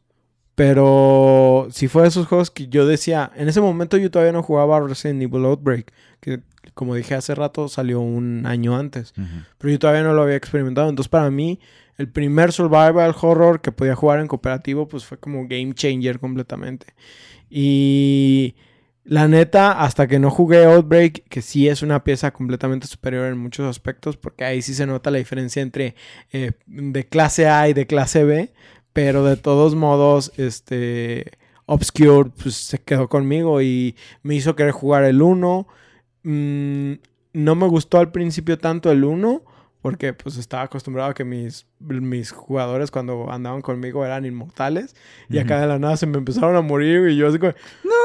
[0.55, 4.43] pero sí fue de esos juegos que yo decía, en ese momento yo todavía no
[4.43, 6.41] jugaba Resident Evil Outbreak, que
[6.73, 9.27] como dije hace rato salió un año antes, Ujú.
[9.57, 11.59] pero yo todavía no lo había experimentado, entonces para mí
[11.97, 16.87] el primer survival horror que podía jugar en cooperativo pues fue como game changer completamente.
[17.49, 18.55] Y
[19.05, 23.37] la neta, hasta que no jugué Outbreak, que sí es una pieza completamente superior en
[23.37, 25.95] muchos aspectos, porque ahí sí se nota la diferencia entre
[26.31, 28.53] eh, de clase A y de clase B,
[28.93, 31.31] pero de todos modos, este,
[31.65, 35.67] Obscure pues, se quedó conmigo y me hizo querer jugar el 1.
[36.23, 36.93] Mm,
[37.33, 39.43] no me gustó al principio tanto el 1,
[39.83, 44.95] porque pues estaba acostumbrado a que mis, mis jugadores cuando andaban conmigo eran inmortales.
[45.29, 47.51] Y acá de la nada se me empezaron a morir y yo así como...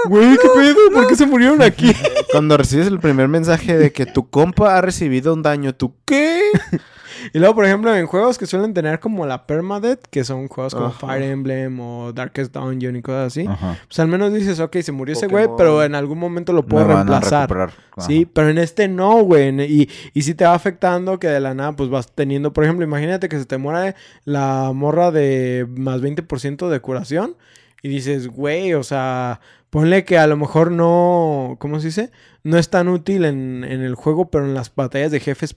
[0.08, 0.76] Güey, ¿qué pedo?
[0.92, 1.92] ¿Por qué se murieron aquí?
[2.32, 6.50] Cuando recibes el primer mensaje de que tu compa ha recibido un daño, ¿tú qué?
[7.32, 10.74] Y luego, por ejemplo, en juegos que suelen tener como la permadeath, que son juegos
[10.74, 10.98] como Ajá.
[10.98, 13.78] Fire Emblem o Darkest Dungeon y cosas así, Ajá.
[13.86, 16.84] pues al menos dices, ok, se murió ese güey, pero en algún momento lo puedo
[16.84, 17.72] a reemplazar.
[17.98, 19.48] Sí, pero en este no, güey.
[19.60, 22.84] Y, y sí te va afectando que de la nada, pues vas teniendo, por ejemplo,
[22.84, 27.36] imagínate que se te muera la morra de más 20% de curación.
[27.82, 32.10] Y dices, güey, o sea, ponle que a lo mejor no, ¿cómo se dice?
[32.42, 35.56] No es tan útil en, en el juego, pero en las batallas de jefes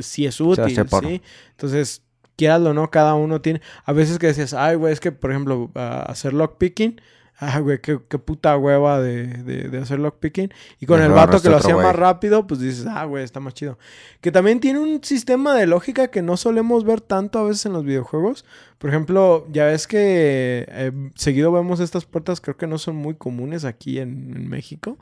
[0.00, 0.74] sí es útil.
[1.00, 1.22] ¿sí?
[1.50, 2.02] Entonces,
[2.36, 3.60] quieras o no, cada uno tiene...
[3.84, 7.00] A veces que decías, ay, güey, es que, por ejemplo, ah, hacer lockpicking...
[7.44, 10.52] Ay, güey, qué, qué puta hueva de, de, de hacer lockpicking.
[10.78, 13.54] Y con el vato que lo hacía más rápido, pues dices, ah, güey, está más
[13.54, 13.78] chido.
[14.20, 17.72] Que también tiene un sistema de lógica que no solemos ver tanto a veces en
[17.72, 18.44] los videojuegos.
[18.82, 23.14] Por ejemplo, ya ves que eh, seguido vemos estas puertas, creo que no son muy
[23.14, 24.98] comunes aquí en, en México.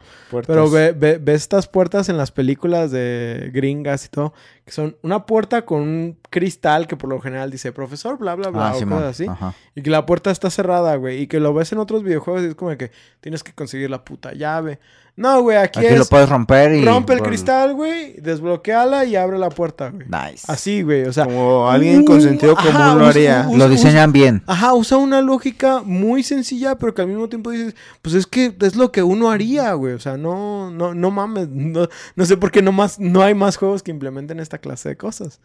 [0.46, 4.34] Pero ve, ve- ve estas puertas en las películas de gringas y todo,
[4.66, 8.50] que son una puerta con un cristal que por lo general dice profesor, bla, bla,
[8.50, 8.98] bla, Ah, o Simón.
[8.98, 9.26] cosas así.
[9.26, 9.54] Ajá.
[9.74, 11.22] Y que la puerta está cerrada, güey.
[11.22, 12.90] Y que lo ves en otros videojuegos y es como que
[13.22, 14.78] tienes que conseguir la puta llave.
[15.20, 16.82] No, güey, aquí, Aquí es lo puedes romper y...
[16.82, 20.06] rompe el cristal, güey, desbloqueala y abre la puerta, güey.
[20.08, 20.46] Nice.
[20.48, 21.26] Así, güey, o sea...
[21.26, 23.44] Como alguien con uh, sentido ajá, común lo haría.
[23.46, 24.42] usa- Lo diseñan bien.
[24.46, 28.56] Ajá, usa una lógica muy sencilla, pero que al mismo tiempo dices, pues es que
[28.62, 29.92] es lo que uno haría, güey.
[29.92, 31.48] O sea, no, no, no mames.
[31.50, 34.88] No, no sé por qué no, más, no hay más juegos que implementen esta clase
[34.88, 35.40] de cosas.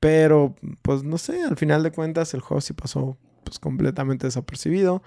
[0.00, 5.02] Pero, pues no sé, al final de cuentas el juego sí pasó pues completamente desapercibido.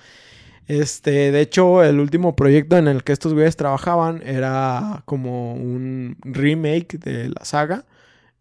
[0.67, 6.17] Este, de hecho, el último proyecto en el que estos güeyes trabajaban era como un
[6.23, 7.85] remake de la saga.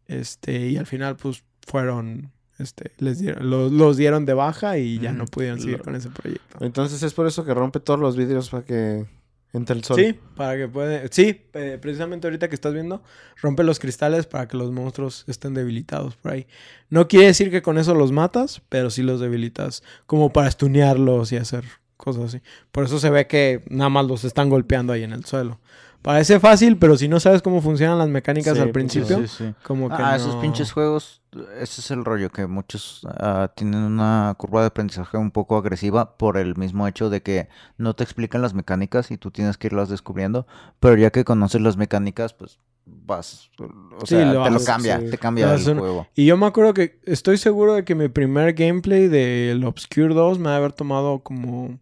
[0.06, 4.98] Este, y al final, pues, fueron, este, les dieron, los, los dieron de baja y
[4.98, 6.58] ya no pudieron seguir Lo- con ese proyecto.
[6.64, 9.06] Entonces es por eso que rompe todos los vidrios para que
[9.52, 9.96] entre el sol.
[9.98, 13.02] Sí, para que puede, sí, eh, precisamente ahorita que estás viendo,
[13.40, 16.46] rompe los cristales para que los monstruos estén debilitados por ahí.
[16.88, 21.32] No quiere decir que con eso los matas, pero sí los debilitas, como para estunearlos
[21.32, 21.64] y hacer
[22.02, 22.40] cosas así.
[22.72, 25.60] Por eso se ve que nada más los están golpeando ahí en el suelo.
[26.02, 29.28] Parece fácil, pero si no sabes cómo funcionan las mecánicas Sí, al pues, principio, Sí,
[29.28, 29.54] sí.
[29.62, 31.22] como que Ah, esos pinches juegos,
[31.60, 36.16] ese es el rollo, que muchos ah, tienen una curva de aprendizaje un poco agresiva
[36.18, 37.48] por el mismo hecho de que
[37.78, 40.44] no te explican las mecánicas y tú tienes que irlas descubriendo,
[40.80, 44.98] pero ya que conoces las mecánicas, pues vas, o Sí, sea, lo te lo cambia,
[44.98, 45.08] sí.
[45.08, 46.08] te cambia Lo el juego.
[46.16, 50.40] Y yo me acuerdo que estoy seguro de que mi primer gameplay del Obscure 2
[50.40, 51.78] me ha haber tomado como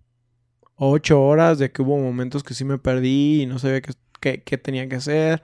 [0.80, 4.42] 8 horas, de que hubo momentos que sí me perdí y no sabía qué, qué-
[4.42, 5.42] qué tenía que hacer.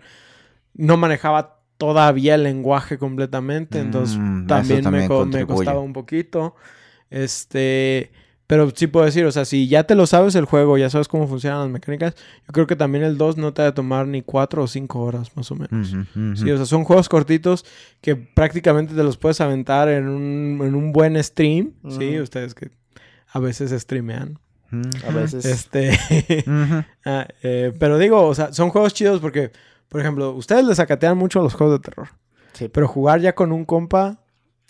[0.74, 5.06] No manejaba todavía el lenguaje completamente, entonces Mm, también, me,
[5.38, 6.54] me costaba un poquito.
[7.10, 8.10] Este,
[8.48, 11.08] Pero sí puedo decir, o sea, si ya te lo sabes el juego, ya sabes
[11.08, 12.14] cómo funcionan las mecánicas,
[12.46, 15.00] yo creo que también el 2 no te va a tomar ni 4 o 5
[15.02, 15.96] horas más o menos.
[16.36, 17.64] Sí, o sea, son juegos cortitos
[18.00, 21.72] que prácticamente te los puedes aventar en un, en un buen stream.
[21.88, 22.70] Sí, ustedes que
[23.32, 24.38] a veces streamean.
[25.06, 25.44] A veces.
[25.44, 25.98] Este,
[27.04, 29.52] ah, eh, pero digo, o sea, son juegos chidos porque,
[29.88, 32.08] por ejemplo, ustedes les sacatean mucho a los juegos de terror.
[32.52, 32.68] Sí.
[32.68, 34.18] Pero jugar ya con un compa,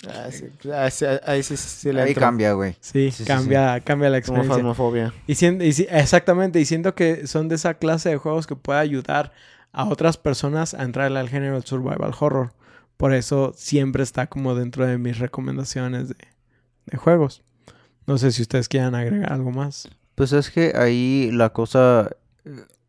[0.06, 0.44] Ah, sí.
[0.70, 2.20] Ah, sí, Ahí sí, sí le Ahí entro.
[2.20, 2.74] cambia, güey.
[2.80, 4.54] sí, Sí, sí, cambia, cambia la Como experiencia.
[4.56, 5.14] fasmofobia.
[5.26, 8.54] Y, sien- y si- exactamente, y siento que son de esa clase de juegos que
[8.56, 9.32] puede ayudar
[9.72, 12.52] a otras personas a entrarle al género del survival horror.
[12.98, 16.16] Por eso siempre está como dentro de mis recomendaciones de,
[16.84, 17.42] de juegos.
[18.06, 19.88] No sé si ustedes quieran agregar algo más.
[20.14, 22.10] Pues es que ahí la cosa,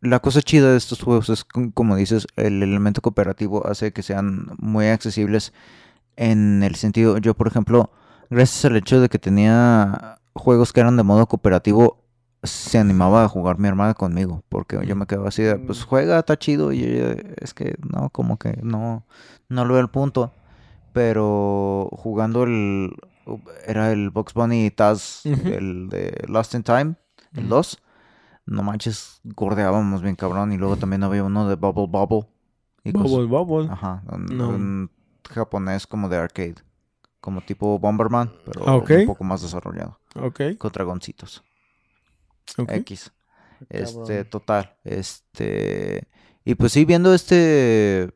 [0.02, 4.04] la cosa chida de estos juegos es, com- como dices, el elemento cooperativo hace que
[4.04, 5.54] sean muy accesibles
[6.16, 7.92] en el sentido, yo por ejemplo,
[8.30, 11.98] gracias al hecho de que tenía juegos que eran de modo cooperativo,
[12.44, 15.88] se animaba a jugar mi hermana conmigo, porque yo me quedaba así de, pues Mm.
[15.88, 17.06] juega, está chido, y yo,
[17.42, 19.04] es que no, como que no,
[19.50, 20.32] no lo veo el punto,
[20.94, 22.96] pero jugando el,
[23.66, 26.96] era el Box Bunny Taz, el de Lost in Time,
[27.34, 27.48] el Ujú.
[27.56, 27.78] 2,
[28.48, 32.28] no manches, gordeábamos bien cabrón, y luego también había uno de Bubble Bubble.
[32.84, 33.70] y cos- Bubble Bubble.
[33.72, 34.50] Ajá, un, No.
[34.50, 34.92] un
[35.30, 36.56] japonés como de arcade.
[37.20, 40.00] Como tipo Bomberman, pero Ah, un poco más desarrollado.
[40.16, 40.42] Ok.
[40.58, 41.44] Con dragoncitos.
[42.58, 43.12] X.
[43.70, 44.30] Este, Cabrón.
[44.30, 44.78] total.
[44.86, 46.08] Este.
[46.46, 48.12] Y pues sí, viendo este.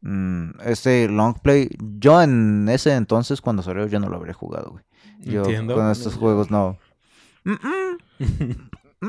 [0.00, 1.68] Mm, este long play.
[1.98, 4.84] Yo en ese entonces, cuando salió, yo no lo habría jugado, güey.
[5.20, 5.74] Yo Entiendo.
[5.74, 6.78] con estos juegos no.
[7.44, 7.98] Mm-mm,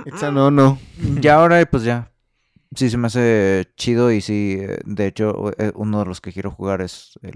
[0.05, 0.77] It's a no, no.
[1.21, 2.11] Ya ahora, pues ya.
[2.75, 6.33] Sí, se me hace chido y sí, eh, de hecho, eh, uno de los que
[6.33, 7.33] quiero jugar es el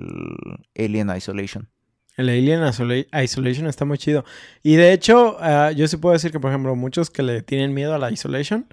[0.77, 1.69] Alien Isolation.
[2.17, 4.25] El Alien Isola- Isolation está muy chido.
[4.61, 7.73] Y de hecho, ah, yo sí puedo decir que, por ejemplo, muchos que le tienen
[7.73, 8.67] miedo a la Isolation,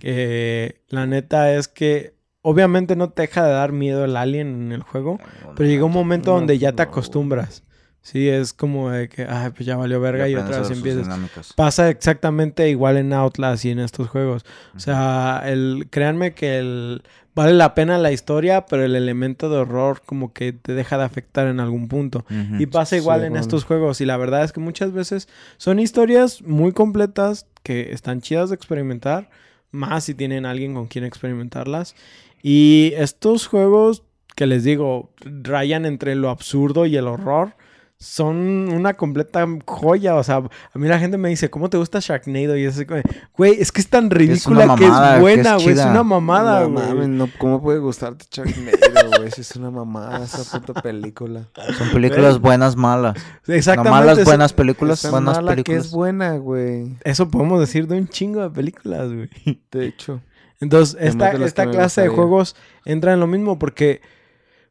[0.00, 4.72] que la neta es que obviamente no te deja de dar miedo el alien en
[4.72, 5.18] el juego,
[5.56, 7.62] pero llega un momento No, donde ya te acostumbras.
[8.02, 11.02] Sí, es como de que, ay, pues ya valió verga y, aprendes otra vez empiezas.
[11.02, 11.52] dinámicas.
[11.52, 14.46] Pasa exactamente igual en Outlast y en estos juegos.
[14.74, 17.02] O sea, el, créanme que el,
[17.34, 21.04] vale la pena la historia, pero el elemento de horror como que te deja de
[21.04, 22.24] afectar en algún punto.
[22.58, 23.42] Y pasa Sí, igual en bueno.
[23.42, 24.00] estos juegos.
[24.00, 25.28] Y la verdad es que muchas veces
[25.58, 29.28] son historias muy completas que están chidas de experimentar.
[29.72, 31.94] Más si tienen alguien con quien experimentarlas.
[32.42, 34.02] Y estos juegos
[34.36, 35.12] que les digo,
[35.42, 37.54] rayan entre lo absurdo y el horror.
[38.02, 38.36] Son
[38.72, 40.14] una completa joya.
[40.16, 42.56] O sea, a mí la gente me dice, ¿cómo te gusta Sharknado?
[42.56, 43.02] Y es así como,
[43.36, 45.68] güey, es que es tan ridícula que mamada, es que buena, güey.
[45.72, 46.86] Es, una mamada, no güey.
[46.88, 48.78] mames, no, ¿cómo puede gustarte Sharknado,
[49.18, 49.30] güey?
[49.32, 51.42] Si es una mamada esa puta película.
[51.76, 53.18] Son películas buenas, malas.
[53.46, 53.90] No Exactamente.
[53.90, 55.84] malas, es- buenas películas, buenas mala que películas.
[55.84, 56.96] es buena, güey.
[57.04, 59.28] Eso podemos decir de un chingo de películas, güey.
[59.70, 60.22] De hecho.
[60.60, 64.00] Entonces, esta, esta clase de juegos entra en lo mismo porque,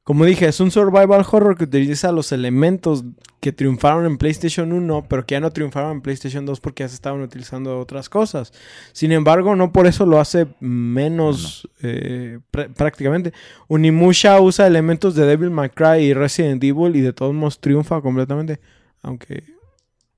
[0.04, 3.04] como dije, es un survival horror que utiliza los elementos
[3.40, 6.90] que triunfaron en PlayStation 1, pero que ya no triunfaron en PlayStation 2 porque ya
[6.90, 8.52] se estaban utilizando otras cosas.
[8.92, 13.34] Sin embargo, no por eso lo hace menos eh, pr- prácticamente.
[13.68, 18.02] Unimusha usa elementos de Devil May Cry y Resident Evil y de todos modos triunfa
[18.02, 18.60] completamente.
[19.02, 19.44] Aunque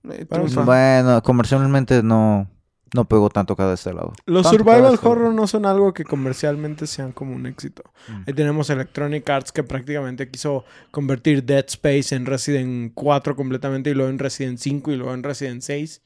[0.10, 0.64] eh, triunfa.
[0.64, 2.50] Bueno, comercialmente no,
[2.94, 4.14] no pegó tanto cada este lado.
[4.26, 5.10] Los Tanto survival este lado.
[5.10, 7.84] horror no son algo que comercialmente sean como un éxito.
[8.08, 8.24] Mm.
[8.28, 13.94] Ahí tenemos Electronic Arts que prácticamente quiso convertir Dead Space en Resident 4 completamente y
[13.94, 16.02] luego en Resident 5 y luego en Resident 6.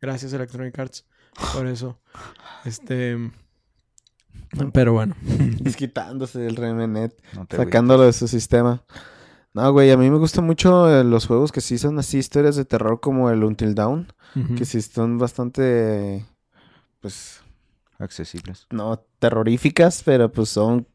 [0.00, 1.06] Gracias Electronic Arts
[1.54, 2.00] por eso.
[2.64, 3.18] Este
[4.72, 5.16] pero bueno,
[5.60, 7.20] Desquitándose del Remenet.
[7.34, 8.84] No Sacándolo de su sistema.
[9.54, 12.56] No, güey, a mí me gustan mucho eh, los juegos que sí son así historias
[12.56, 14.08] de terror como el Until Dawn.
[14.34, 14.54] Ujú.
[14.54, 16.24] Que sí son bastante,
[17.00, 17.40] pues,
[17.98, 18.66] accesibles.
[18.70, 20.86] no terroríficas, pero pues son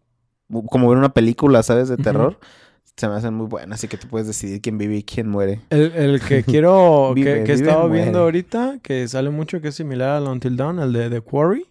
[0.70, 1.88] como ver una película, ¿sabes?
[1.90, 2.40] De terror.
[2.96, 5.62] Se me hacen muy buenas, así que tú puedes decidir quién vive y quién muere.
[5.70, 9.62] el, el que quiero que, Vive, que he vive, estado viendo ahorita que sale mucho
[9.62, 11.68] que es similar al Until Dawn, el de The Quarry.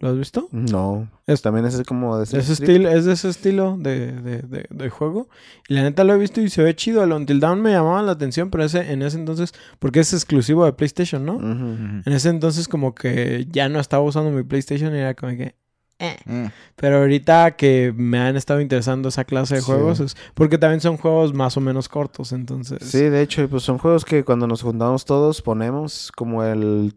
[0.00, 0.48] ¿Lo has visto?
[0.50, 1.08] No.
[1.26, 4.66] Es- También es como de De ese estilo, es de ese estilo de, de, de-
[4.70, 5.28] de juego.
[5.68, 7.04] Y la neta lo he visto y se ve chido.
[7.04, 10.64] El Until Dawn me llamaba la atención, pero ese, en ese entonces, porque es exclusivo
[10.64, 11.38] de PlayStation, ¿no?
[11.38, 15.54] En ese entonces como que ya no estaba usando mi PlayStation y era como que...
[15.98, 16.16] eh.
[16.26, 19.66] Eh, Pero ahorita que me han estado interesando esa clase de Sí.
[19.66, 22.78] juegos es porque también son juegos más o menos cortos, entonces...
[22.88, 26.94] Sí, de hecho, pues son juegos que cuando nos juntamos todos ponemos como el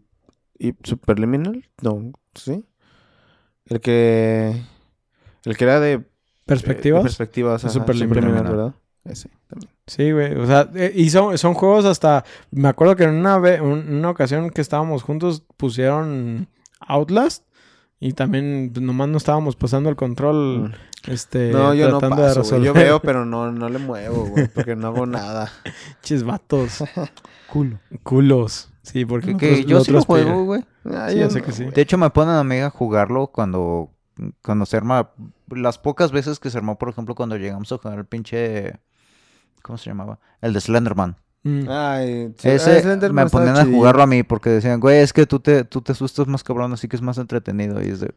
[0.58, 2.64] y- Superliminal, no, sí.
[3.66, 4.54] El que
[5.44, 6.02] el que era de
[6.46, 7.02] ¿Perspectivas?
[7.02, 7.72] de perspectivas, ajá,
[8.50, 8.74] ¿verdad?
[9.04, 9.70] Ese también.
[9.86, 10.34] Sí, güey.
[10.36, 12.24] O sea, eh, y son, son juegos hasta.
[12.50, 16.48] Me acuerdo que en una, ve- un- una ocasión que estábamos juntos pusieron
[16.80, 17.44] Outlast.
[18.00, 20.74] Y también pues, nomás no estábamos pasando el control.
[21.06, 21.50] Este.
[21.50, 21.52] Mm.
[21.52, 22.66] No, yo no tratando de paso, resolver.
[22.66, 24.48] Yo veo, pero no, no le muevo, güey.
[24.48, 25.50] Porque no hago nada.
[26.02, 26.82] Chis vatos.
[27.52, 27.78] Culo.
[28.02, 28.70] Culos.
[28.84, 29.36] Sí, porque.
[29.36, 30.64] Que, nosotros- yo sí lo juego, güey.
[30.84, 31.64] Ah, Sí, yo ya sé no, que sí.
[31.64, 33.90] De hecho, me ponen a mí a jugarlo cuando,
[34.42, 35.10] cuando se arma.
[35.48, 38.78] Las pocas veces que se armó, por ejemplo, cuando llegamos a jugar el pinche.
[39.62, 40.18] ¿Cómo se llamaba?
[40.42, 41.16] El de Slenderman.
[41.42, 41.64] Mm.
[41.68, 42.48] Ay, sí.
[42.48, 45.40] Ese Ah, Slenderman me ponían a jugarlo a mí porque decían, güey, es que tú
[45.40, 47.82] te, tú te asustas más cabrón, así que es más entretenido.
[47.82, 48.14] Y es de.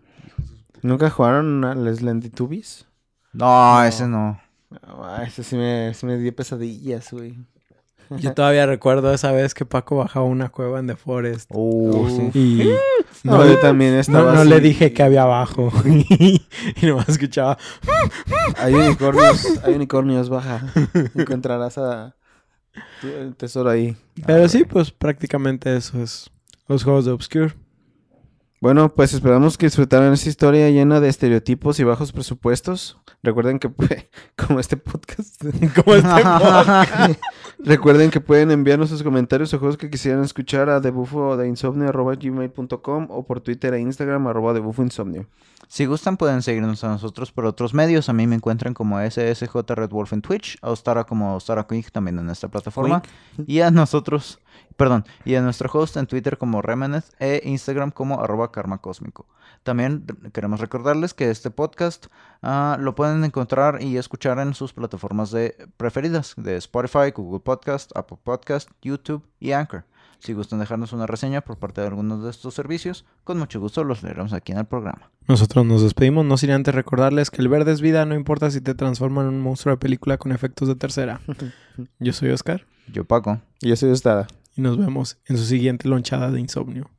[0.81, 2.85] ¿Nunca jugaron al Slendy Tubies?
[3.33, 3.83] No, No.
[3.83, 4.39] ese no.
[4.83, 7.37] Ah, ese sí me, sí me dio pesadillas, güey.
[8.09, 11.49] Yo todavía recuerdo esa vez que Paco bajaba una cueva en The Forest.
[11.53, 12.29] Uh.
[12.31, 12.39] sí.
[12.39, 12.69] Y.
[13.23, 14.49] No, No, yo también estaba no así.
[14.49, 15.71] le dije que había abajo.
[15.85, 16.41] y
[16.85, 17.57] nomás escuchaba.
[18.57, 20.61] Hay unicornios, hay unicornios, baja.
[21.15, 22.15] Encontrarás a
[23.01, 23.97] tu- el tesoro ahí.
[24.25, 26.29] Pero sí, pues prácticamente eso es
[26.67, 27.53] los juegos de Obscure.
[28.59, 32.97] Bueno, pues esperamos que disfrutaran esta historia llena de estereotipos y bajos presupuestos.
[33.21, 33.69] Recuerden que,
[34.35, 35.39] como este podcast,
[35.75, 37.21] Como este podcast.
[37.59, 41.91] recuerden que pueden enviarnos sus comentarios o juegos que quisieran escuchar a debufo de insomnio
[41.91, 45.27] o por Twitter e Instagram arroba debufoinsomnio.
[45.67, 48.09] Si gustan pueden seguirnos a nosotros por otros medios.
[48.09, 51.83] A mí me encuentran como SSJ Red Wolf en Twitch, a Ostara como Ostara Queen
[51.91, 53.03] también en esta plataforma.
[53.45, 54.39] Y a nosotros,
[54.77, 59.27] perdón, y a nuestro host en Twitter como Remeneth e Instagram como arroba karma cósmico.
[59.63, 62.05] También re- queremos recordarles que este podcast
[62.41, 67.91] ah, lo pueden encontrar y escuchar en sus plataformas de preferidas de Spotify, Google Podcast,
[67.97, 69.83] Apple Podcast, YouTube y Anchor.
[70.19, 73.83] Si gustan dejarnos una reseña por parte de algunos de estos servicios, con mucho gusto
[73.83, 75.11] los leeremos aquí en el programa.
[75.27, 78.59] Nosotros nos despedimos, no sin antes recordarles que el verde es vida, no importa si
[78.61, 81.19] te transforman en un monstruo de película con efectos de tercera.
[81.99, 83.41] Yo soy Oscar Yo, Paco.
[83.61, 84.25] Y yo soy Estada.
[84.57, 86.89] Y nos vemos en su siguiente lonchada de insomnio.